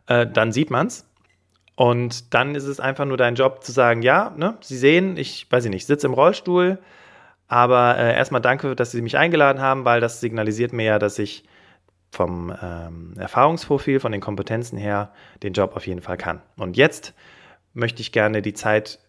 [0.07, 1.09] äh, dann sieht man es.
[1.77, 5.51] Und dann ist es einfach nur dein Job zu sagen, ja, ne, Sie sehen, ich
[5.51, 6.79] weiß ich nicht, sitze im Rollstuhl,
[7.49, 11.19] aber äh, erstmal danke, dass Sie mich eingeladen haben, weil das signalisiert mir ja, dass
[11.19, 11.45] ich
[12.13, 16.41] vom ähm, Erfahrungsprofil, von den Kompetenzen her den Job auf jeden Fall kann.
[16.57, 17.13] Und jetzt
[17.73, 19.01] möchte ich gerne die Zeit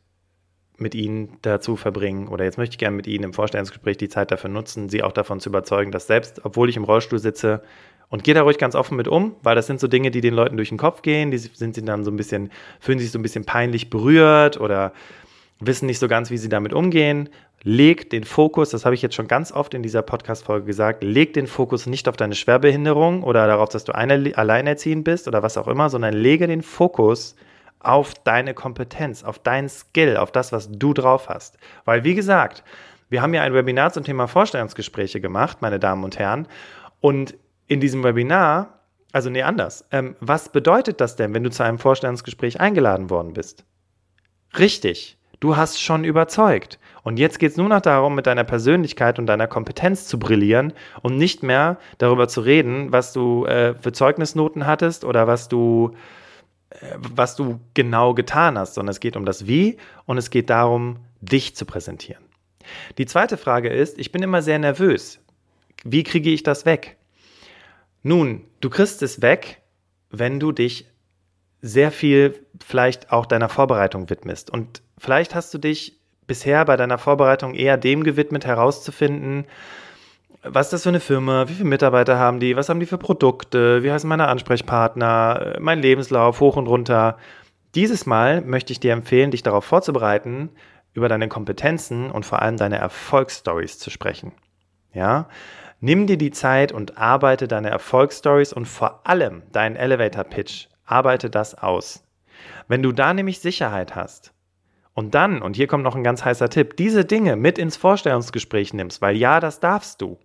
[0.77, 4.31] mit Ihnen dazu verbringen oder jetzt möchte ich gerne mit Ihnen im Vorstellungsgespräch die Zeit
[4.31, 7.61] dafür nutzen, Sie auch davon zu überzeugen, dass selbst, obwohl ich im Rollstuhl sitze,
[8.09, 10.33] und gehe da ruhig ganz offen mit um, weil das sind so Dinge, die den
[10.33, 11.31] Leuten durch den Kopf gehen.
[11.31, 14.93] Die sind sie dann so ein bisschen, fühlen sich so ein bisschen peinlich berührt oder
[15.59, 17.29] wissen nicht so ganz, wie sie damit umgehen.
[17.63, 21.33] Leg den Fokus, das habe ich jetzt schon ganz oft in dieser Podcast-Folge gesagt, leg
[21.33, 25.67] den Fokus nicht auf deine Schwerbehinderung oder darauf, dass du alleinerziehend bist oder was auch
[25.67, 27.45] immer, sondern lege den Fokus auf
[28.23, 31.57] deine Kompetenz, auf deinen Skill, auf das, was du drauf hast.
[31.85, 32.63] Weil, wie gesagt,
[33.09, 36.47] wir haben ja ein Webinar zum Thema Vorstellungsgespräche gemacht, meine Damen und Herren.
[37.01, 37.35] Und
[37.67, 38.79] in diesem Webinar,
[39.11, 39.85] also nee, anders.
[39.91, 43.65] Ähm, was bedeutet das denn, wenn du zu einem Vorstellungsgespräch eingeladen worden bist?
[44.57, 46.79] Richtig, du hast schon überzeugt.
[47.03, 50.73] Und jetzt geht es nur noch darum, mit deiner Persönlichkeit und deiner Kompetenz zu brillieren
[51.01, 55.95] und nicht mehr darüber zu reden, was du äh, für Zeugnisnoten hattest oder was du,
[56.97, 60.97] was du genau getan hast, sondern es geht um das Wie und es geht darum,
[61.21, 62.23] dich zu präsentieren.
[62.97, 65.19] Die zweite Frage ist, ich bin immer sehr nervös.
[65.83, 66.97] Wie kriege ich das weg?
[68.03, 69.61] Nun, du kriegst es weg,
[70.09, 70.87] wenn du dich
[71.61, 74.49] sehr viel vielleicht auch deiner Vorbereitung widmest.
[74.49, 79.45] Und vielleicht hast du dich bisher bei deiner Vorbereitung eher dem gewidmet, herauszufinden,
[80.47, 82.97] was ist das für eine Firma, wie viele Mitarbeiter haben die, was haben die für
[82.97, 87.17] Produkte, wie heißen meine Ansprechpartner, mein Lebenslauf hoch und runter.
[87.73, 90.49] Dieses Mal möchte ich dir empfehlen, dich darauf vorzubereiten,
[90.93, 94.31] über deine Kompetenzen und vor allem deine Erfolgsstories zu sprechen.
[94.93, 95.27] Ja,
[95.81, 100.67] Nimm dir die Zeit und arbeite deine Erfolgsstories und vor allem deinen Elevator Pitch.
[100.85, 102.03] Arbeite das aus.
[102.67, 104.33] Wenn du da nämlich Sicherheit hast
[104.93, 108.73] und dann, und hier kommt noch ein ganz heißer Tipp, diese Dinge mit ins Vorstellungsgespräch
[108.73, 110.17] nimmst, weil ja, das darfst du,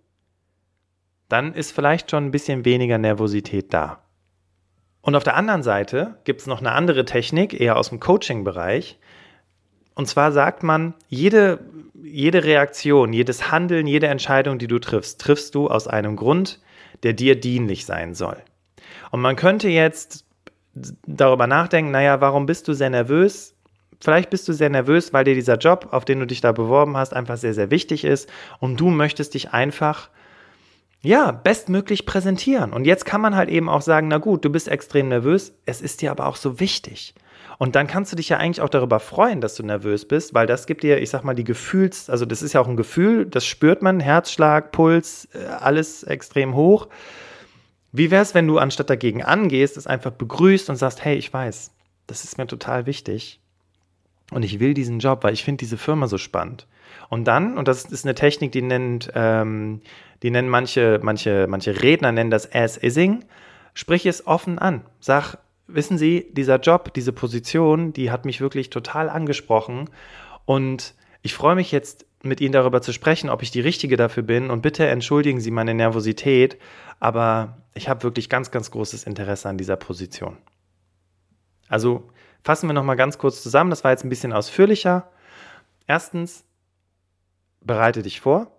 [1.31, 3.99] dann ist vielleicht schon ein bisschen weniger Nervosität da.
[5.01, 8.99] Und auf der anderen Seite gibt es noch eine andere Technik, eher aus dem Coaching-Bereich.
[9.95, 11.59] Und zwar sagt man, jede
[12.03, 16.59] jede Reaktion, jedes Handeln, jede Entscheidung, die du triffst, triffst du aus einem Grund,
[17.03, 18.37] der dir dienlich sein soll.
[19.11, 20.25] Und man könnte jetzt
[20.73, 23.55] darüber nachdenken, naja, warum bist du sehr nervös?
[23.99, 26.97] Vielleicht bist du sehr nervös, weil dir dieser Job, auf den du dich da beworben
[26.97, 30.09] hast, einfach sehr, sehr wichtig ist und du möchtest dich einfach,
[31.03, 32.73] ja, bestmöglich präsentieren.
[32.73, 35.81] Und jetzt kann man halt eben auch sagen, na gut, du bist extrem nervös, es
[35.81, 37.15] ist dir aber auch so wichtig.
[37.57, 40.47] Und dann kannst du dich ja eigentlich auch darüber freuen, dass du nervös bist, weil
[40.47, 43.25] das gibt dir, ich sag mal, die Gefühls, also das ist ja auch ein Gefühl,
[43.25, 46.87] das spürt man, Herzschlag, Puls, äh, alles extrem hoch.
[47.91, 51.31] Wie wäre es, wenn du anstatt dagegen angehst, es einfach begrüßt und sagst, hey, ich
[51.31, 51.71] weiß,
[52.07, 53.39] das ist mir total wichtig
[54.31, 56.67] und ich will diesen Job, weil ich finde diese Firma so spannend.
[57.09, 59.81] Und dann, und das ist eine Technik, die nennt, ähm,
[60.23, 63.25] die nennen manche, manche, manche Redner nennen das As-Ising,
[63.73, 64.81] sprich es offen an.
[64.99, 69.89] Sag, wissen Sie, dieser Job, diese Position, die hat mich wirklich total angesprochen
[70.45, 74.23] und ich freue mich jetzt mit Ihnen darüber zu sprechen, ob ich die Richtige dafür
[74.23, 76.57] bin und bitte entschuldigen Sie meine Nervosität,
[76.99, 80.37] aber ich habe wirklich ganz, ganz großes Interesse an dieser Position.
[81.67, 82.09] Also
[82.43, 85.09] fassen wir nochmal ganz kurz zusammen, das war jetzt ein bisschen ausführlicher.
[85.87, 86.43] Erstens,
[87.61, 88.51] bereite dich vor.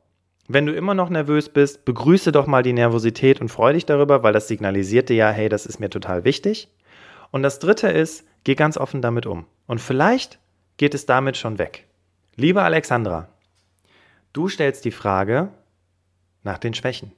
[0.49, 4.23] Wenn du immer noch nervös bist, begrüße doch mal die Nervosität und freue dich darüber,
[4.23, 6.69] weil das signalisiert dir ja, hey, das ist mir total wichtig.
[7.31, 9.47] Und das dritte ist, geh ganz offen damit um.
[9.67, 10.39] Und vielleicht
[10.77, 11.87] geht es damit schon weg.
[12.37, 13.29] Liebe Alexandra,
[14.33, 15.51] du stellst die Frage
[16.43, 17.13] nach den Schwächen.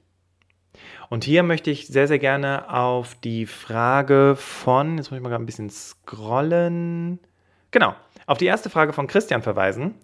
[1.09, 5.33] Und hier möchte ich sehr, sehr gerne auf die Frage von, jetzt muss ich mal
[5.33, 7.19] ein bisschen scrollen.
[7.71, 7.95] Genau,
[8.25, 9.95] auf die erste Frage von Christian verweisen.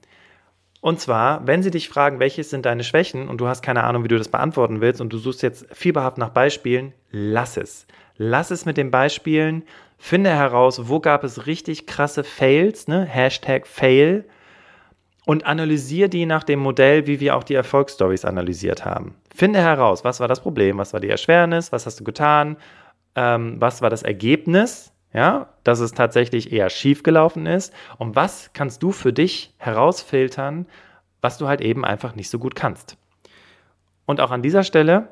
[0.81, 4.03] Und zwar, wenn sie dich fragen, welches sind deine Schwächen und du hast keine Ahnung,
[4.03, 7.85] wie du das beantworten willst und du suchst jetzt fieberhaft nach Beispielen, lass es.
[8.17, 9.63] Lass es mit den Beispielen.
[9.99, 13.05] Finde heraus, wo gab es richtig krasse Fails, ne?
[13.05, 14.25] Hashtag Fail.
[15.27, 19.13] Und analysiere die nach dem Modell, wie wir auch die Erfolgsstories analysiert haben.
[19.33, 22.57] Finde heraus, was war das Problem, was war die Erschwernis, was hast du getan,
[23.15, 28.51] ähm, was war das Ergebnis ja, dass es tatsächlich eher schief gelaufen ist und was
[28.53, 30.65] kannst du für dich herausfiltern,
[31.21, 32.97] was du halt eben einfach nicht so gut kannst.
[34.05, 35.09] Und auch an dieser Stelle,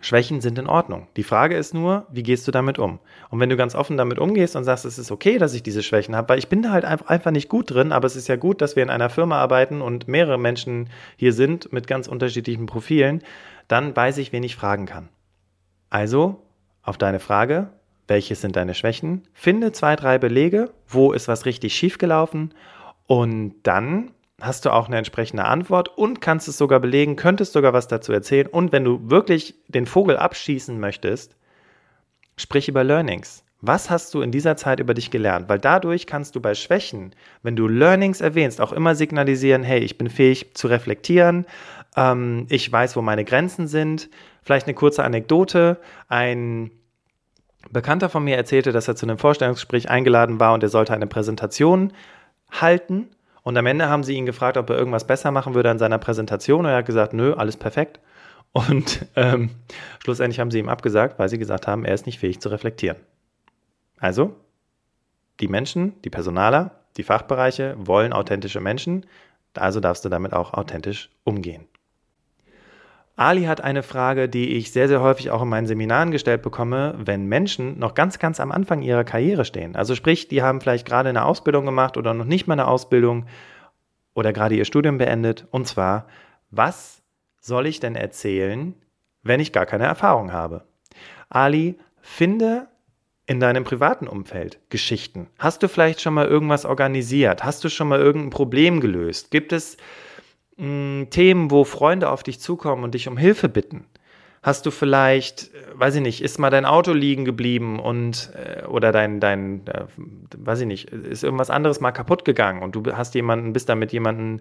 [0.00, 1.08] Schwächen sind in Ordnung.
[1.16, 3.00] Die Frage ist nur, wie gehst du damit um?
[3.30, 5.82] Und wenn du ganz offen damit umgehst und sagst, es ist okay, dass ich diese
[5.82, 8.36] Schwächen habe, weil ich bin da halt einfach nicht gut drin, aber es ist ja
[8.36, 12.66] gut, dass wir in einer Firma arbeiten und mehrere Menschen hier sind mit ganz unterschiedlichen
[12.66, 13.22] Profilen,
[13.66, 15.08] dann weiß ich, wen ich fragen kann.
[15.90, 16.42] Also,
[16.82, 17.70] auf deine Frage,
[18.08, 19.22] welche sind deine Schwächen?
[19.32, 22.52] Finde zwei, drei Belege, wo ist was richtig schief gelaufen
[23.06, 27.72] und dann hast du auch eine entsprechende Antwort und kannst es sogar belegen, könntest sogar
[27.72, 28.46] was dazu erzählen.
[28.46, 31.36] Und wenn du wirklich den Vogel abschießen möchtest,
[32.36, 33.44] sprich über Learnings.
[33.60, 35.48] Was hast du in dieser Zeit über dich gelernt?
[35.48, 39.98] Weil dadurch kannst du bei Schwächen, wenn du Learnings erwähnst, auch immer signalisieren, hey, ich
[39.98, 41.44] bin fähig zu reflektieren,
[41.96, 44.08] ähm, ich weiß, wo meine Grenzen sind.
[44.42, 45.80] Vielleicht eine kurze Anekdote.
[46.06, 46.70] Ein
[47.70, 51.06] Bekannter von mir erzählte, dass er zu einem Vorstellungsgespräch eingeladen war und er sollte eine
[51.06, 51.92] Präsentation
[52.50, 53.08] halten
[53.48, 55.96] und am Ende haben sie ihn gefragt, ob er irgendwas besser machen würde an seiner
[55.96, 56.66] Präsentation.
[56.66, 57.98] Und er hat gesagt, nö, alles perfekt.
[58.52, 59.48] Und ähm,
[60.00, 62.98] schlussendlich haben sie ihm abgesagt, weil sie gesagt haben, er ist nicht fähig zu reflektieren.
[63.98, 64.36] Also,
[65.40, 69.06] die Menschen, die Personaler, die Fachbereiche wollen authentische Menschen,
[69.54, 71.66] also darfst du damit auch authentisch umgehen.
[73.18, 76.94] Ali hat eine Frage, die ich sehr, sehr häufig auch in meinen Seminaren gestellt bekomme,
[76.98, 79.74] wenn Menschen noch ganz, ganz am Anfang ihrer Karriere stehen.
[79.74, 83.26] Also sprich, die haben vielleicht gerade eine Ausbildung gemacht oder noch nicht mal eine Ausbildung
[84.14, 85.48] oder gerade ihr Studium beendet.
[85.50, 86.06] Und zwar,
[86.52, 87.02] was
[87.40, 88.76] soll ich denn erzählen,
[89.24, 90.68] wenn ich gar keine Erfahrung habe?
[91.28, 92.68] Ali, finde
[93.26, 95.28] in deinem privaten Umfeld Geschichten.
[95.40, 97.42] Hast du vielleicht schon mal irgendwas organisiert?
[97.42, 99.32] Hast du schon mal irgendein Problem gelöst?
[99.32, 99.76] Gibt es
[100.58, 103.86] mh, Themen, wo Freunde auf dich zukommen und dich um Hilfe bitten?
[104.42, 108.66] Hast du vielleicht, äh, weiß ich nicht, ist mal dein Auto liegen geblieben und äh,
[108.66, 109.86] oder dein, dein, äh,
[110.36, 113.92] weiß ich nicht, ist irgendwas anderes mal kaputt gegangen und du hast jemanden, bist damit
[113.92, 114.40] jemanden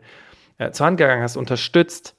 [0.58, 2.16] äh, zur Hand gegangen, hast unterstützt,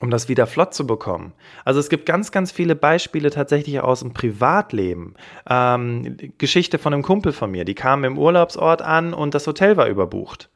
[0.00, 1.32] um das wieder flott zu bekommen.
[1.64, 5.14] Also es gibt ganz, ganz viele Beispiele tatsächlich aus dem Privatleben.
[5.48, 9.76] Ähm, Geschichte von einem Kumpel von mir, die kam im Urlaubsort an und das Hotel
[9.76, 10.50] war überbucht.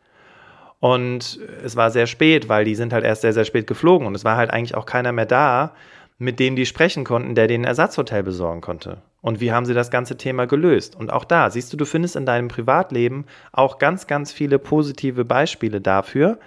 [0.81, 4.15] Und es war sehr spät, weil die sind halt erst sehr, sehr spät geflogen und
[4.15, 5.73] es war halt eigentlich auch keiner mehr da,
[6.19, 9.03] mit dem die sprechen konnten, der den Ersatzhotel besorgen konnte.
[9.21, 10.97] Und wie haben sie das ganze Thema gelöst?
[10.97, 15.25] Und auch da, siehst du, du findest in deinem Privatleben auch ganz, ganz viele positive
[15.25, 16.39] Beispiele dafür,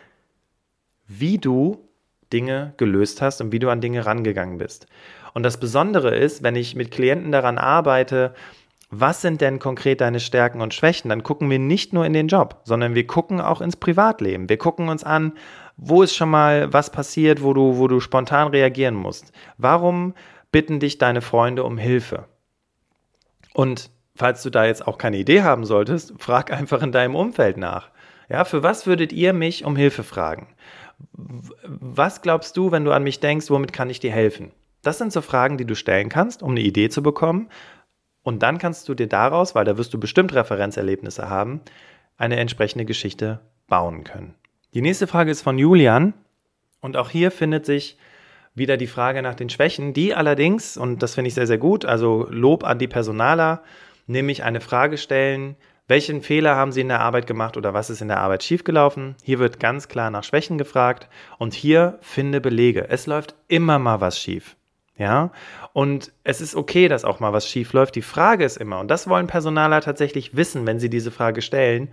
[1.07, 1.85] wie du
[2.31, 4.87] Dinge gelöst hast und wie du an Dinge rangegangen bist.
[5.33, 8.33] Und das Besondere ist, wenn ich mit Klienten daran arbeite,
[8.89, 12.27] was sind denn konkret deine Stärken und Schwächen, dann gucken wir nicht nur in den
[12.27, 14.49] Job, sondern wir gucken auch ins Privatleben.
[14.49, 15.33] Wir gucken uns an,
[15.77, 19.31] wo ist schon mal was passiert, wo du, wo du spontan reagieren musst.
[19.57, 20.15] Warum
[20.51, 22.25] bitten dich deine Freunde um Hilfe?
[23.53, 27.57] Und falls du da jetzt auch keine Idee haben solltest, frag einfach in deinem Umfeld
[27.57, 27.89] nach.
[28.27, 30.47] Ja, für was würdet ihr mich um Hilfe fragen?
[31.13, 34.51] Was glaubst du, wenn du an mich denkst, womit kann ich dir helfen?
[34.81, 37.49] Das sind so Fragen, die du stellen kannst, um eine Idee zu bekommen.
[38.23, 41.61] Und dann kannst du dir daraus, weil da wirst du bestimmt Referenzerlebnisse haben,
[42.17, 44.35] eine entsprechende Geschichte bauen können.
[44.73, 46.13] Die nächste Frage ist von Julian.
[46.81, 47.97] Und auch hier findet sich
[48.55, 51.85] wieder die Frage nach den Schwächen, die allerdings, und das finde ich sehr, sehr gut,
[51.85, 53.63] also Lob an die Personaler,
[54.07, 55.55] nämlich eine Frage stellen,
[55.87, 59.15] welchen Fehler haben Sie in der Arbeit gemacht oder was ist in der Arbeit schiefgelaufen?
[59.23, 62.87] Hier wird ganz klar nach Schwächen gefragt und hier finde Belege.
[62.89, 64.55] Es läuft immer mal was schief.
[64.99, 65.31] Ja,
[65.71, 67.95] und es ist okay, dass auch mal was schief läuft.
[67.95, 71.87] Die Frage ist immer, und das wollen Personaler tatsächlich wissen, wenn sie diese Frage stellen,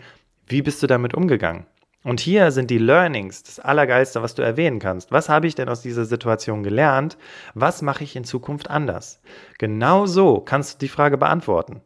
[0.49, 1.67] wie bist du damit umgegangen?
[2.03, 5.13] Und hier sind die Learnings das Allergeilste, was du erwähnen kannst.
[5.13, 7.17] Was habe ich denn aus dieser Situation gelernt?
[7.55, 9.21] Was mache ich in Zukunft anders?
[9.59, 11.83] Genau so kannst du die Frage beantworten.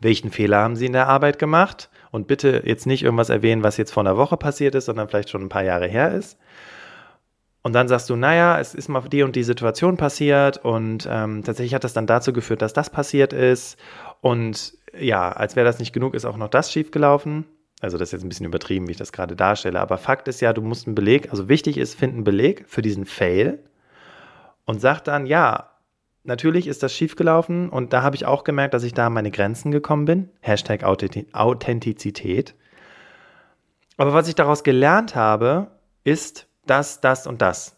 [0.00, 1.90] Welchen Fehler haben Sie in der Arbeit gemacht?
[2.10, 5.30] Und bitte jetzt nicht irgendwas erwähnen, was jetzt vor einer Woche passiert ist, sondern vielleicht
[5.30, 6.38] schon ein paar Jahre her ist.
[7.62, 11.44] Und dann sagst du, naja, es ist mal die und die Situation passiert und ähm,
[11.44, 13.78] tatsächlich hat das dann dazu geführt, dass das passiert ist.
[14.20, 17.46] Und ja, als wäre das nicht genug, ist auch noch das schiefgelaufen.
[17.80, 19.80] Also das ist jetzt ein bisschen übertrieben, wie ich das gerade darstelle.
[19.80, 22.82] Aber Fakt ist ja, du musst einen Beleg, also wichtig ist, find einen Beleg für
[22.82, 23.60] diesen Fail
[24.64, 25.70] und sag dann, ja,
[26.24, 29.30] natürlich ist das schiefgelaufen und da habe ich auch gemerkt, dass ich da an meine
[29.30, 30.30] Grenzen gekommen bin.
[30.40, 32.54] Hashtag Authentizität.
[33.96, 35.68] Aber was ich daraus gelernt habe,
[36.04, 37.76] ist, das, das und das.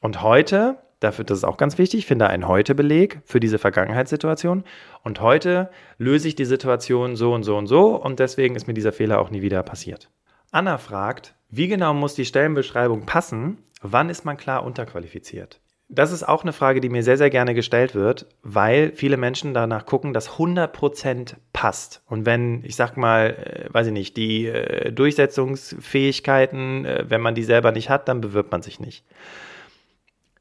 [0.00, 4.64] Und heute, dafür, das ist auch ganz wichtig, finde einen Heute-Beleg für diese Vergangenheitssituation.
[5.02, 8.74] Und heute löse ich die Situation so und so und so und deswegen ist mir
[8.74, 10.10] dieser Fehler auch nie wieder passiert.
[10.50, 13.58] Anna fragt, wie genau muss die Stellenbeschreibung passen?
[13.82, 15.60] Wann ist man klar unterqualifiziert?
[15.88, 19.54] Das ist auch eine Frage, die mir sehr, sehr gerne gestellt wird, weil viele Menschen
[19.54, 22.02] danach gucken, dass 100% passt.
[22.06, 27.36] Und wenn, ich sag mal, äh, weiß ich nicht, die äh, Durchsetzungsfähigkeiten, äh, wenn man
[27.36, 29.04] die selber nicht hat, dann bewirbt man sich nicht.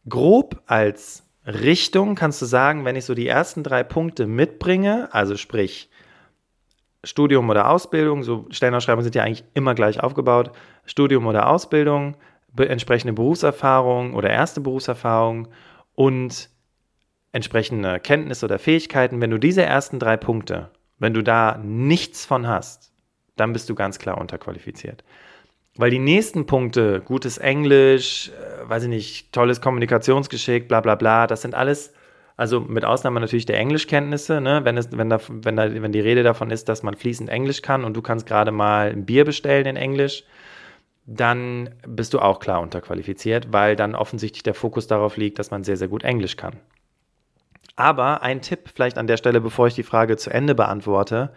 [0.10, 5.38] Grob als Richtung kannst du sagen, wenn ich so die ersten drei Punkte mitbringe, also
[5.38, 5.89] sprich
[7.04, 10.52] Studium oder Ausbildung, so Stellenausschreibungen sind ja eigentlich immer gleich aufgebaut,
[10.86, 12.18] Studium oder Ausbildung,
[12.58, 15.47] entsprechende Berufserfahrung oder erste Berufserfahrung
[15.93, 16.49] und
[17.32, 22.47] entsprechende Kenntnisse oder Fähigkeiten, wenn du diese ersten drei Punkte, wenn du da nichts von
[22.47, 22.93] hast,
[23.36, 25.03] dann bist du ganz klar unterqualifiziert.
[25.78, 31.28] Weil die nächsten Punkte, gutes Englisch, äh, weiß ich nicht, tolles Kommunikationsgeschick, bla bla bla,
[31.28, 31.93] das sind alles,
[32.38, 35.99] also mit Ausnahme natürlich der Englischkenntnisse, ne, wenn, es, wenn, da, wenn, da, wenn die
[35.99, 39.26] Rede davon ist, dass man fließend Englisch kann und du kannst gerade mal ein Bier
[39.26, 40.24] bestellen in Englisch,
[41.06, 45.64] dann bist du auch klar unterqualifiziert, weil dann offensichtlich der Fokus darauf liegt, dass man
[45.64, 46.58] sehr, sehr gut Englisch kann.
[47.76, 51.32] Aber ein Tipp vielleicht an der Stelle, bevor ich die Frage zu Ende beantworte.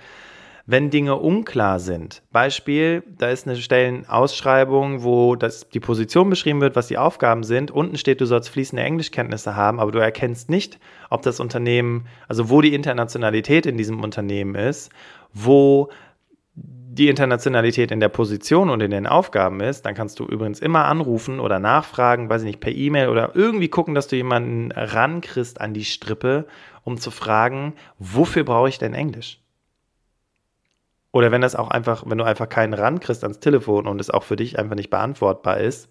[0.71, 6.77] Wenn Dinge unklar sind, Beispiel, da ist eine Stellenausschreibung, wo das, die Position beschrieben wird,
[6.77, 7.71] was die Aufgaben sind.
[7.71, 12.51] Unten steht, du sollst fließende Englischkenntnisse haben, aber du erkennst nicht, ob das Unternehmen, also
[12.51, 14.93] wo die Internationalität in diesem Unternehmen ist,
[15.33, 15.89] wo
[16.99, 20.87] die Internationalität in der Position und in den Aufgaben ist, dann kannst du übrigens immer
[20.87, 25.61] anrufen oder nachfragen, weiß ich nicht, per E-Mail oder irgendwie gucken, dass du jemanden rankriegst
[25.61, 26.47] an die Strippe,
[26.83, 29.41] um zu fragen, wofür brauche ich denn Englisch?
[31.13, 34.25] Oder wenn das auch einfach, wenn du einfach keinen rankriegst ans Telefon und es auch
[34.25, 35.89] für dich einfach nicht beantwortbar ist,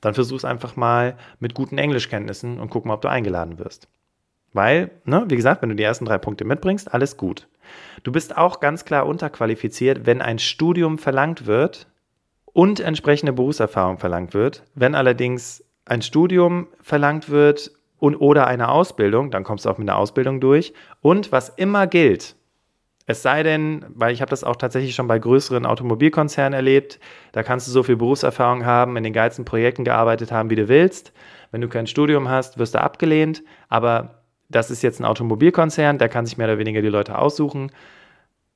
[0.00, 3.88] dann versuch es einfach mal mit guten Englischkenntnissen und guck mal, ob du eingeladen wirst.
[4.52, 7.48] Weil, ne, wie gesagt, wenn du die ersten drei Punkte mitbringst, alles gut.
[8.02, 11.86] Du bist auch ganz klar unterqualifiziert, wenn ein Studium verlangt wird
[12.44, 14.62] und entsprechende Berufserfahrung verlangt wird.
[14.74, 19.88] Wenn allerdings ein Studium verlangt wird und oder eine Ausbildung, dann kommst du auch mit
[19.88, 20.72] einer Ausbildung durch.
[21.00, 22.36] Und was immer gilt,
[23.06, 26.98] es sei denn, weil ich habe das auch tatsächlich schon bei größeren Automobilkonzernen erlebt,
[27.32, 30.68] da kannst du so viel Berufserfahrung haben, in den geilsten Projekten gearbeitet haben, wie du
[30.68, 31.12] willst.
[31.50, 33.42] Wenn du kein Studium hast, wirst du abgelehnt.
[33.68, 34.23] Aber
[34.54, 37.72] das ist jetzt ein Automobilkonzern, der kann sich mehr oder weniger die Leute aussuchen.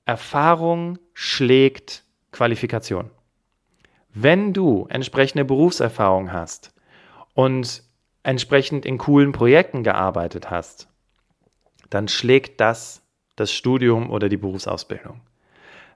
[0.04, 3.10] Erfahrung schlägt Qualifikation.
[4.14, 6.72] Wenn du entsprechende Berufserfahrung hast
[7.34, 7.82] und
[8.22, 10.88] entsprechend in coolen Projekten gearbeitet hast,
[11.90, 13.02] dann schlägt das
[13.36, 15.20] das Studium oder die Berufsausbildung.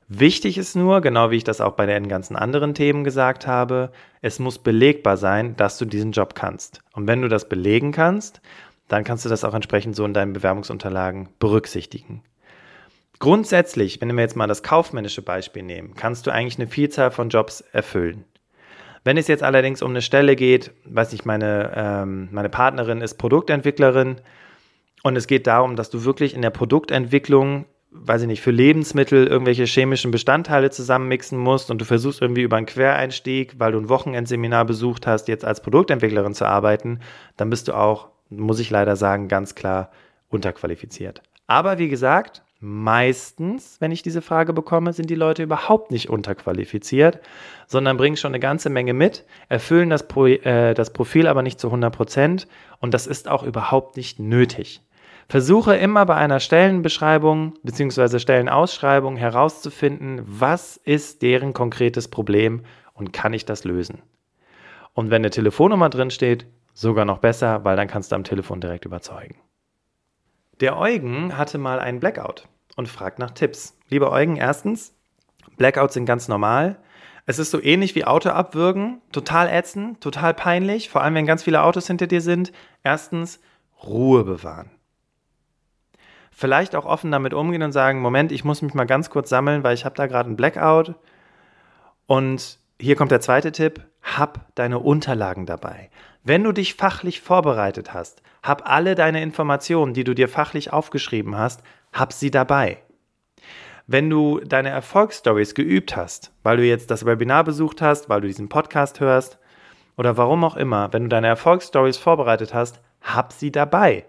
[0.09, 3.93] Wichtig ist nur, genau wie ich das auch bei den ganzen anderen Themen gesagt habe,
[4.21, 6.81] es muss belegbar sein, dass du diesen Job kannst.
[6.93, 8.41] Und wenn du das belegen kannst,
[8.93, 12.23] dann kannst du das auch entsprechend so in deinen Bewerbungsunterlagen berücksichtigen.
[13.19, 17.31] Grundsätzlich, wenn wir jetzt mal das kaufmännische Beispiel nehmen, kannst du eigentlich eine Vielzahl von
[17.31, 18.27] Jobs erfüllen.
[19.03, 23.15] Wenn es jetzt allerdings um eine Stelle geht, weiß ich, meine, ähm, meine Partnerin ist
[23.15, 24.17] Produktentwicklerin
[25.03, 29.27] und es geht darum, dass du wirklich in der Produktentwicklung, weiß ich nicht, für Lebensmittel
[29.27, 33.89] irgendwelche chemischen Bestandteile zusammenmixen musst und du versuchst irgendwie über einen Quereinstieg, weil du ein
[33.89, 37.01] Wochenendseminar besucht hast, jetzt als Produktentwicklerin zu arbeiten,
[37.39, 39.91] dann bist du auch muss ich leider sagen, ganz klar
[40.29, 41.23] unterqualifiziert.
[41.47, 47.21] Aber wie gesagt, meistens, wenn ich diese Frage bekomme, sind die Leute überhaupt nicht unterqualifiziert,
[47.67, 51.59] sondern bringen schon eine ganze Menge mit, erfüllen das, Pro, äh, das Profil aber nicht
[51.59, 52.47] zu 100 Prozent
[52.81, 54.81] und das ist auch überhaupt nicht nötig.
[55.29, 58.19] Versuche immer bei einer Stellenbeschreibung bzw.
[58.19, 62.63] Stellenausschreibung herauszufinden, was ist deren konkretes Problem
[62.95, 64.03] und kann ich das lösen.
[64.95, 68.61] Und wenn eine Telefonnummer drin steht, Sogar noch besser, weil dann kannst du am Telefon
[68.61, 69.37] direkt überzeugen.
[70.61, 73.77] Der Eugen hatte mal einen Blackout und fragt nach Tipps.
[73.89, 74.95] Lieber Eugen, erstens,
[75.57, 76.79] Blackouts sind ganz normal.
[77.27, 81.45] Es ist so ähnlich wie Auto abwürgen, total ätzend, total peinlich, vor allem wenn ganz
[81.45, 82.53] viele Autos hinter dir sind.
[82.83, 83.41] Erstens,
[83.85, 84.71] Ruhe bewahren.
[86.31, 89.63] Vielleicht auch offen damit umgehen und sagen, Moment, ich muss mich mal ganz kurz sammeln,
[89.63, 90.95] weil ich habe da gerade einen Blackout.
[92.07, 95.91] Und hier kommt der zweite Tipp, hab deine Unterlagen dabei.
[96.25, 101.37] Wenn du dich fachlich vorbereitet hast, hab alle deine Informationen, die du dir fachlich aufgeschrieben
[101.37, 102.79] hast, hab sie dabei.
[103.89, 108.29] Wenn du deine Erfolgsstories geübt hast, weil du jetzt das Webinar besucht hast, weil du
[108.29, 109.39] diesen Podcast hörst
[109.97, 114.07] oder warum auch immer, wenn du deine Erfolgsstories vorbereitet hast, hab sie dabei.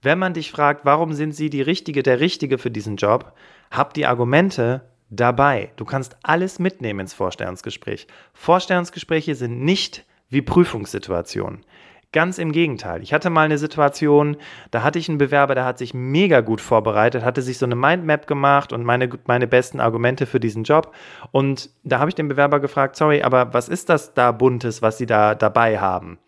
[0.00, 3.34] Wenn man dich fragt, warum sind sie die Richtige, der Richtige für diesen Job,
[3.70, 4.80] hab die Argumente
[5.10, 5.72] dabei.
[5.76, 8.06] Du kannst alles mitnehmen ins Vorstellungsgespräch.
[8.32, 11.64] Vorstellungsgespräche sind nicht wie Prüfungssituationen.
[12.12, 13.02] Ganz im Gegenteil.
[13.02, 14.36] Ich hatte mal eine Situation,
[14.70, 17.74] da hatte ich einen Bewerber, der hat sich mega gut vorbereitet, hatte sich so eine
[17.74, 20.94] Mindmap gemacht und meine, meine besten Argumente für diesen Job.
[21.32, 24.96] Und da habe ich den Bewerber gefragt, sorry, aber was ist das da Buntes, was
[24.96, 26.18] Sie da dabei haben?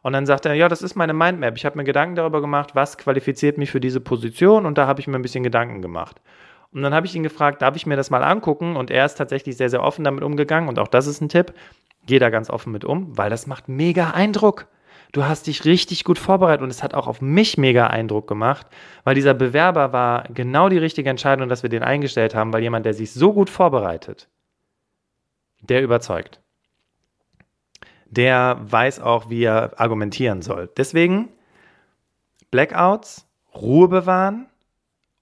[0.00, 1.56] Und dann sagt er, ja, das ist meine Mindmap.
[1.56, 5.00] Ich habe mir Gedanken darüber gemacht, was qualifiziert mich für diese Position und da habe
[5.00, 6.22] ich mir ein bisschen Gedanken gemacht.
[6.72, 8.76] Und dann habe ich ihn gefragt, darf ich mir das mal angucken?
[8.76, 10.68] Und er ist tatsächlich sehr, sehr offen damit umgegangen.
[10.68, 11.54] Und auch das ist ein Tipp.
[12.06, 14.68] Geh da ganz offen mit um, weil das macht mega Eindruck.
[15.12, 18.66] Du hast dich richtig gut vorbereitet und es hat auch auf mich mega Eindruck gemacht,
[19.04, 22.86] weil dieser Bewerber war genau die richtige Entscheidung, dass wir den eingestellt haben, weil jemand,
[22.86, 24.28] der sich so gut vorbereitet,
[25.60, 26.40] der überzeugt.
[28.06, 30.70] Der weiß auch, wie er argumentieren soll.
[30.76, 31.28] Deswegen
[32.50, 34.48] Blackouts, Ruhe bewahren,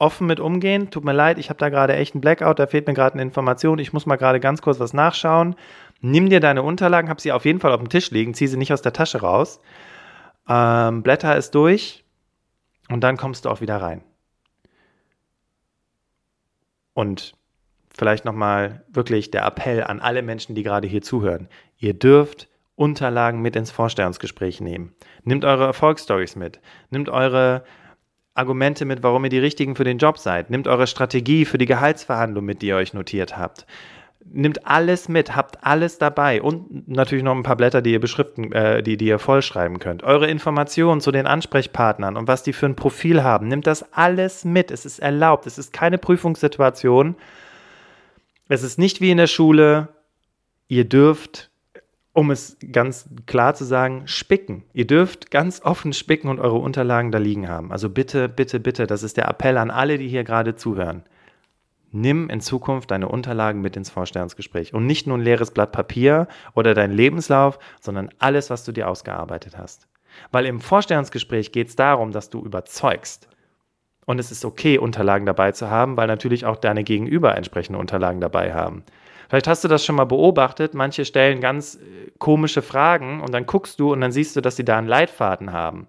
[0.04, 0.90] offen mit umgehen.
[0.90, 3.22] Tut mir leid, ich habe da gerade echt einen Blackout, da fehlt mir gerade eine
[3.22, 3.78] Information.
[3.78, 5.56] Ich muss mal gerade ganz kurz was nachschauen.
[6.02, 8.58] Nimm dir deine Unterlagen, hab sie auf jeden Fall auf dem Tisch liegen, zieh sie
[8.58, 9.60] nicht aus der Tasche raus.
[10.46, 12.04] Ähm, blätter es durch
[12.90, 14.02] und dann kommst du auch wieder rein.
[16.92, 17.32] Und
[17.90, 21.48] vielleicht nochmal wirklich der Appell an alle Menschen, die gerade hier zuhören.
[21.78, 24.94] Ihr dürft Unterlagen mit ins Vorstellungsgespräch nehmen.
[25.22, 26.60] Nimmt eure Erfolgsstories mit.
[26.90, 27.64] Nimmt eure
[28.34, 30.50] Argumente mit, warum ihr die richtigen für den Job seid.
[30.50, 33.64] Nimmt eure Strategie für die Gehaltsverhandlung mit, die ihr euch notiert habt.
[34.26, 38.50] Nimmt alles mit, habt alles dabei und natürlich noch ein paar Blätter, die ihr beschriften,
[38.52, 40.02] äh, die, die ihr vollschreiben könnt.
[40.02, 43.46] Eure Informationen zu den Ansprechpartnern und was die für ein Profil haben.
[43.46, 44.72] Nimmt das alles mit.
[44.72, 45.46] Es ist erlaubt.
[45.46, 47.14] Es ist keine Prüfungssituation.
[48.48, 49.88] Es ist nicht wie in der Schule.
[50.66, 51.50] Ihr dürft
[52.14, 54.62] um es ganz klar zu sagen, spicken.
[54.72, 57.72] Ihr dürft ganz offen spicken und eure Unterlagen da liegen haben.
[57.72, 61.02] Also bitte, bitte, bitte, das ist der Appell an alle, die hier gerade zuhören.
[61.90, 66.28] Nimm in Zukunft deine Unterlagen mit ins Vorstellungsgespräch und nicht nur ein leeres Blatt Papier
[66.54, 69.88] oder dein Lebenslauf, sondern alles, was du dir ausgearbeitet hast.
[70.30, 73.28] Weil im Vorstellungsgespräch geht es darum, dass du überzeugst.
[74.06, 78.20] Und es ist okay, Unterlagen dabei zu haben, weil natürlich auch deine Gegenüber entsprechende Unterlagen
[78.20, 78.84] dabei haben.
[79.34, 80.74] Vielleicht hast du das schon mal beobachtet.
[80.74, 84.54] Manche stellen ganz äh, komische Fragen und dann guckst du und dann siehst du, dass
[84.54, 85.88] sie da einen Leitfaden haben.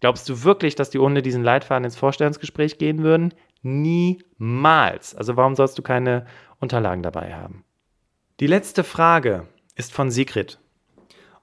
[0.00, 3.32] Glaubst du wirklich, dass die ohne diesen Leitfaden ins Vorstellungsgespräch gehen würden?
[3.62, 5.14] Niemals.
[5.14, 6.26] Also warum sollst du keine
[6.60, 7.64] Unterlagen dabei haben?
[8.40, 10.58] Die letzte Frage ist von Sigrid.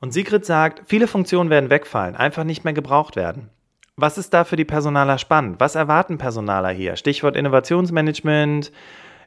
[0.01, 3.49] Und Sigrid sagt, viele Funktionen werden wegfallen, einfach nicht mehr gebraucht werden.
[3.95, 5.59] Was ist da für die Personaler spannend?
[5.59, 6.95] Was erwarten Personaler hier?
[6.95, 8.71] Stichwort Innovationsmanagement,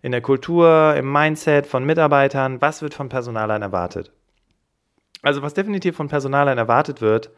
[0.07, 4.13] in der Kultur, im Mindset von Mitarbeitern, was wird von Personalern erwartet?
[5.23, 7.33] Also was definitiv von Personalern erwartet wird,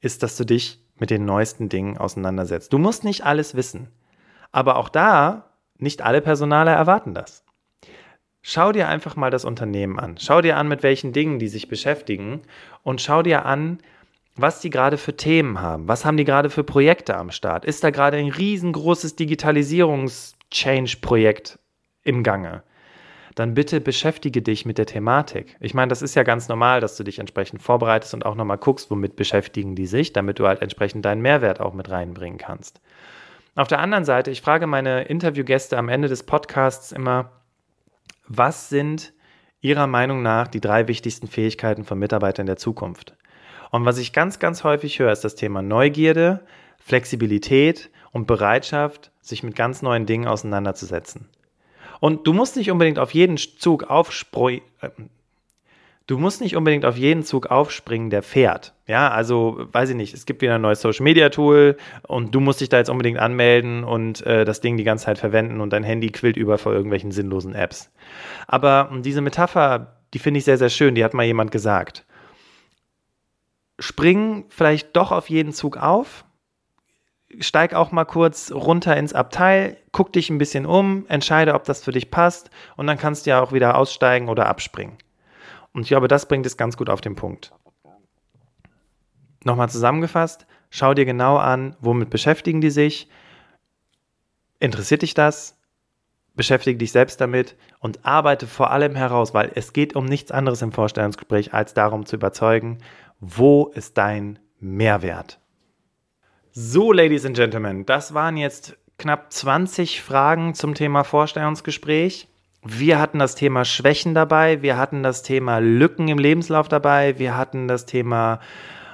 [0.00, 2.72] ist, dass du dich mit den neuesten Dingen auseinandersetzt.
[2.72, 3.86] Du musst nicht alles wissen,
[4.50, 7.44] aber auch da, nicht alle Personaler erwarten das.
[8.42, 10.16] Schau dir einfach mal das Unternehmen an.
[10.18, 12.42] Schau dir an, mit welchen Dingen die sich beschäftigen
[12.82, 13.78] und schau dir an,
[14.34, 15.86] was die gerade für Themen haben.
[15.86, 17.64] Was haben die gerade für Projekte am Start?
[17.64, 21.59] Ist da gerade ein riesengroßes Digitalisierungs- Change-Projekt
[22.10, 22.62] im Gange,
[23.36, 25.56] dann bitte beschäftige dich mit der Thematik.
[25.60, 28.58] Ich meine, das ist ja ganz normal, dass du dich entsprechend vorbereitest und auch nochmal
[28.58, 32.80] guckst, womit beschäftigen die sich, damit du halt entsprechend deinen Mehrwert auch mit reinbringen kannst.
[33.54, 37.30] Auf der anderen Seite, ich frage meine Interviewgäste am Ende des Podcasts immer,
[38.26, 39.12] was sind
[39.60, 43.14] Ihrer Meinung nach die drei wichtigsten Fähigkeiten von Mitarbeitern der Zukunft?
[43.70, 46.40] Und was ich ganz, ganz häufig höre, ist das Thema Neugierde,
[46.78, 51.28] Flexibilität und Bereitschaft, sich mit ganz neuen Dingen auseinanderzusetzen.
[52.00, 54.62] Und du musst nicht unbedingt auf jeden Zug aufspringen.
[54.80, 54.90] Äh,
[56.06, 58.74] du musst nicht unbedingt auf jeden Zug aufspringen, der fährt.
[58.86, 61.76] Ja, also weiß ich nicht, es gibt wieder ein neues Social Media Tool
[62.08, 65.18] und du musst dich da jetzt unbedingt anmelden und äh, das Ding die ganze Zeit
[65.18, 67.92] verwenden und dein Handy quillt über vor irgendwelchen sinnlosen Apps.
[68.48, 72.04] Aber diese Metapher, die finde ich sehr, sehr schön, die hat mal jemand gesagt.
[73.78, 76.24] Spring vielleicht doch auf jeden Zug auf,
[77.38, 81.84] steig auch mal kurz runter ins Abteil, guck dich ein bisschen um, entscheide, ob das
[81.84, 84.96] für dich passt und dann kannst du ja auch wieder aussteigen oder abspringen.
[85.72, 87.52] Und ich glaube, das bringt es ganz gut auf den Punkt.
[89.44, 93.08] Nochmal zusammengefasst, schau dir genau an, womit beschäftigen die sich,
[94.58, 95.56] interessiert dich das,
[96.34, 100.62] beschäftige dich selbst damit und arbeite vor allem heraus, weil es geht um nichts anderes
[100.62, 102.78] im Vorstellungsgespräch, als darum zu überzeugen,
[103.20, 105.39] wo ist dein Mehrwert.
[106.52, 112.26] So, Ladies and Gentlemen, das waren jetzt knapp 20 Fragen zum Thema Vorstellungsgespräch.
[112.64, 117.36] Wir hatten das Thema Schwächen dabei, wir hatten das Thema Lücken im Lebenslauf dabei, wir
[117.36, 118.40] hatten das Thema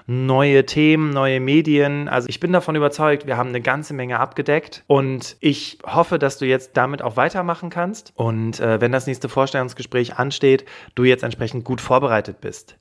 [0.06, 2.10] neue Themen, neue Medien.
[2.10, 6.36] Also ich bin davon überzeugt, wir haben eine ganze Menge abgedeckt und ich hoffe, dass
[6.36, 11.24] du jetzt damit auch weitermachen kannst und äh, wenn das nächste Vorstellungsgespräch ansteht, du jetzt
[11.24, 12.76] entsprechend gut vorbereitet bist.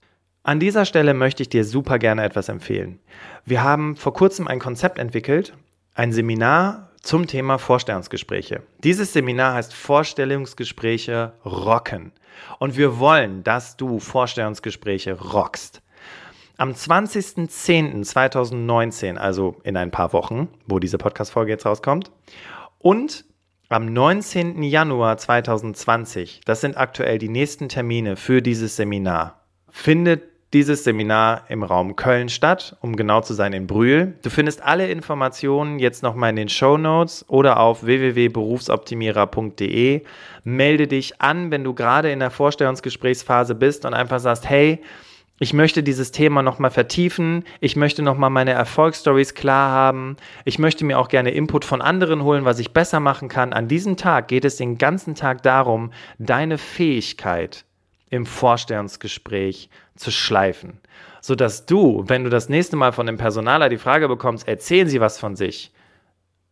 [0.45, 2.99] An dieser Stelle möchte ich dir super gerne etwas empfehlen.
[3.45, 5.57] Wir haben vor kurzem ein Konzept entwickelt,
[5.95, 8.61] ein Seminar zum Thema Vorstellungsgespräche.
[8.83, 12.11] Dieses Seminar heißt Vorstellungsgespräche rocken.
[12.59, 15.81] Und wir wollen, dass du Vorstellungsgespräche rockst.
[16.57, 22.11] Am 20.10.2019, also in ein paar Wochen, wo diese Podcast-Folge jetzt rauskommt,
[22.77, 23.25] und
[23.69, 24.61] am 19.
[24.61, 29.41] Januar 2020, das sind aktuell die nächsten Termine für dieses Seminar,
[29.71, 34.13] findet dieses Seminar im Raum Köln statt, um genau zu sein in Brühl.
[34.23, 40.03] Du findest alle Informationen jetzt nochmal in den Show Notes oder auf www.berufsoptimierer.de.
[40.43, 44.81] Melde dich an, wenn du gerade in der Vorstellungsgesprächsphase bist und einfach sagst, hey,
[45.37, 47.43] ich möchte dieses Thema nochmal vertiefen.
[47.59, 50.15] Ich möchte nochmal meine Erfolgsstories klar haben.
[50.45, 53.51] Ich möchte mir auch gerne Input von anderen holen, was ich besser machen kann.
[53.51, 57.65] An diesem Tag geht es den ganzen Tag darum, deine Fähigkeit
[58.09, 60.79] im Vorstellungsgespräch zu schleifen,
[61.21, 65.01] sodass du, wenn du das nächste Mal von dem Personaler die Frage bekommst, erzählen Sie
[65.01, 65.73] was von sich,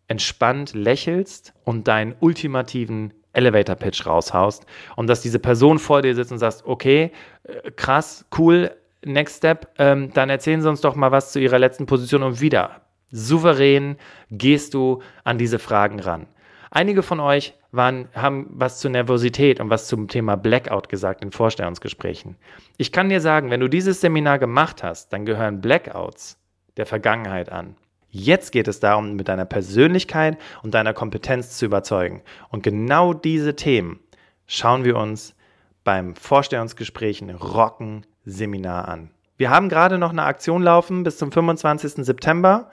[0.08, 4.66] entspannt lächelst und deinen ultimativen Elevator Pitch raushaust.
[4.96, 7.12] Und dass diese Person vor dir sitzt und sagst, okay,
[7.44, 8.72] äh, krass, cool,
[9.04, 12.24] next step, ähm, dann erzählen Sie uns doch mal was zu Ihrer letzten Position.
[12.24, 12.82] Und wieder
[13.12, 13.98] souverän
[14.32, 16.28] gehst du an diese Fragen ran.
[16.76, 21.32] Einige von euch waren, haben was zur Nervosität und was zum Thema Blackout gesagt in
[21.32, 22.36] Vorstellungsgesprächen.
[22.78, 26.40] Ich kann dir sagen, wenn du dieses Seminar gemacht hast, dann gehören Blackouts
[26.76, 27.76] der Vergangenheit an.
[28.10, 32.24] Jetzt geht es darum, mit deiner Persönlichkeit und deiner Kompetenz zu überzeugen.
[32.50, 34.00] Und genau diese Themen
[34.48, 35.36] schauen wir uns
[35.84, 39.12] beim Vorstellungsgesprächen Rocken Seminar an.
[39.38, 42.04] Wir haben gerade noch eine Aktion laufen bis zum 25.
[42.04, 42.72] September.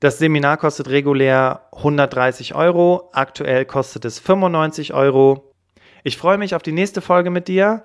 [0.00, 5.54] Das Seminar kostet regulär 130 Euro, aktuell kostet es 95 Euro.
[6.04, 7.84] Ich freue mich auf die nächste Folge mit dir.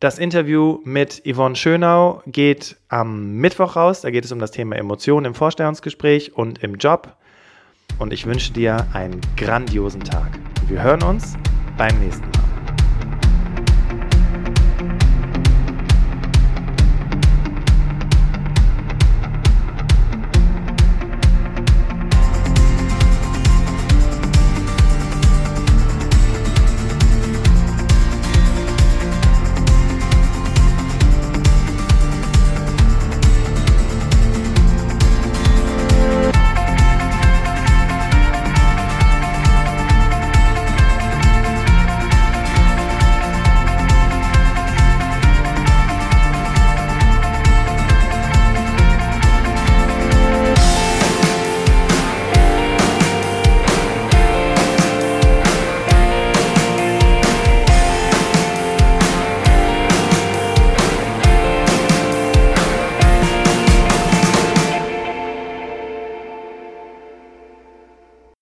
[0.00, 4.00] Das Interview mit Yvonne Schönau geht am Mittwoch raus.
[4.00, 7.16] Da geht es um das Thema Emotionen im Vorstellungsgespräch und im Job.
[7.98, 10.38] Und ich wünsche dir einen grandiosen Tag.
[10.66, 11.36] Wir hören uns
[11.76, 12.41] beim nächsten Mal.